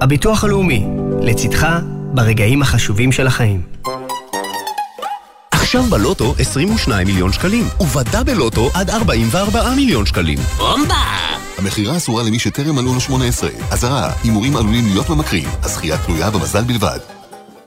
הביטוח 0.00 0.44
הלאומי, 0.44 0.86
לצדך 1.20 1.78
ברגעים 2.14 2.62
החשובים 2.62 3.12
של 3.12 3.26
החיים. 3.26 3.60
עכשיו 5.72 5.90
בלוטו 5.90 6.34
22 6.38 7.06
מיליון 7.06 7.32
שקלים, 7.32 7.68
ובדאבל 7.80 8.32
לוטו 8.32 8.70
עד 8.74 8.90
44 8.90 9.74
מיליון 9.74 10.06
שקלים. 10.06 10.38
בומבה! 10.56 10.94
המכירה 11.58 11.96
אסורה 11.96 12.22
למי 12.22 12.38
שטרם 12.38 12.74
מלאו 12.74 12.94
לו 12.94 13.00
18. 13.00 13.50
אזהרה, 13.70 14.12
הימורים 14.22 14.56
עלולים 14.56 14.84
להיות 14.86 15.08
ממכרים, 15.08 15.48
הזכייה 15.62 15.98
תלויה 15.98 16.30
במזל 16.30 16.62
בלבד. 16.64 17.21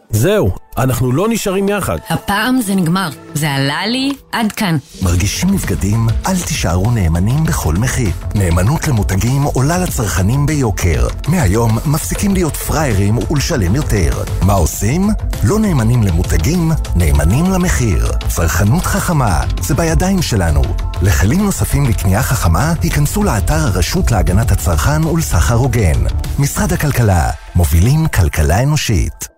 זהו, 0.10 0.52
אנחנו 0.78 1.12
לא 1.12 1.28
נשארים 1.30 1.70
יחד. 1.70 1.98
הפעם 2.10 2.62
זה 2.62 2.76
נגמר. 2.76 3.10
זה 3.34 3.52
עלה 3.52 3.88
לי 3.88 4.14
עד 4.32 4.52
כאן. 4.52 4.78
מרגישים 5.02 5.50
נבגדים? 5.50 6.08
אל 6.28 6.40
תישארו 6.40 6.92
נאמנים 6.92 7.44
בכל 7.44 7.74
מחיר. 7.74 8.10
נאמנות 8.36 8.88
למותגים 8.88 9.44
עולה 9.44 9.78
לצרכנים 9.78 10.46
ביוקר. 10.46 11.08
מהיום 11.28 11.78
מפסיקים 11.86 12.34
להיות 12.34 12.56
פראיירים 12.56 13.18
ולשלם 13.32 13.76
יותר. 13.76 14.24
מה 14.42 14.54
עושים? 14.54 15.10
לא 15.44 15.60
נאמנים 15.60 16.04
למותגים, 16.04 16.72
נאמנים 16.96 17.46
למחיר. 17.46 18.12
צרכנות 18.28 18.84
חכמה, 18.86 19.44
זה 19.62 19.76
בידיים 19.76 20.22
שלנו. 20.22 20.62
לכלים 21.02 21.44
נוספים 21.44 21.86
לקנייה 21.86 22.24
חכמה, 22.24 22.74
היכנסו 22.82 23.24
לאתר 23.24 23.54
הרשות 23.54 24.12
להגנת 24.12 24.52
הצרכן 24.52 25.04
ולסחר 25.04 25.56
הוגן. 25.56 26.04
משרד 26.40 26.74
הכלכלה, 26.74 27.30
מובילים 27.56 28.08
כלכלה 28.08 28.64
אנושית. 28.64 29.35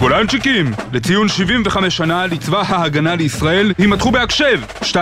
גולנצ'יקים, 0.00 0.70
לציון 0.92 1.28
75 1.28 1.96
שנה 1.96 2.26
לצבא 2.26 2.62
ההגנה 2.66 3.14
לישראל, 3.14 3.72
יימתחו 3.78 4.10
בהקשב! 4.10 4.60
2-3 4.82 4.94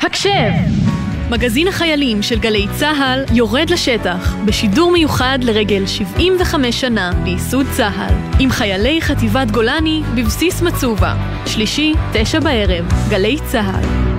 הקשב! 0.00 0.50
מגזין 1.30 1.68
החיילים 1.68 2.22
של 2.22 2.38
גלי 2.38 2.66
צה"ל 2.78 3.24
יורד 3.32 3.70
לשטח 3.70 4.34
בשידור 4.44 4.92
מיוחד 4.92 5.38
לרגל 5.42 5.86
75 5.86 6.80
שנה 6.80 7.10
לייסוד 7.24 7.66
צה"ל 7.76 8.14
עם 8.38 8.50
חיילי 8.50 9.02
חטיבת 9.02 9.50
גולני 9.50 10.02
בבסיס 10.14 10.62
מצובה 10.62 11.14
שלישי, 11.46 11.94
תשע 12.12 12.40
בערב, 12.40 12.84
גלי 13.10 13.38
צה"ל 13.46 14.09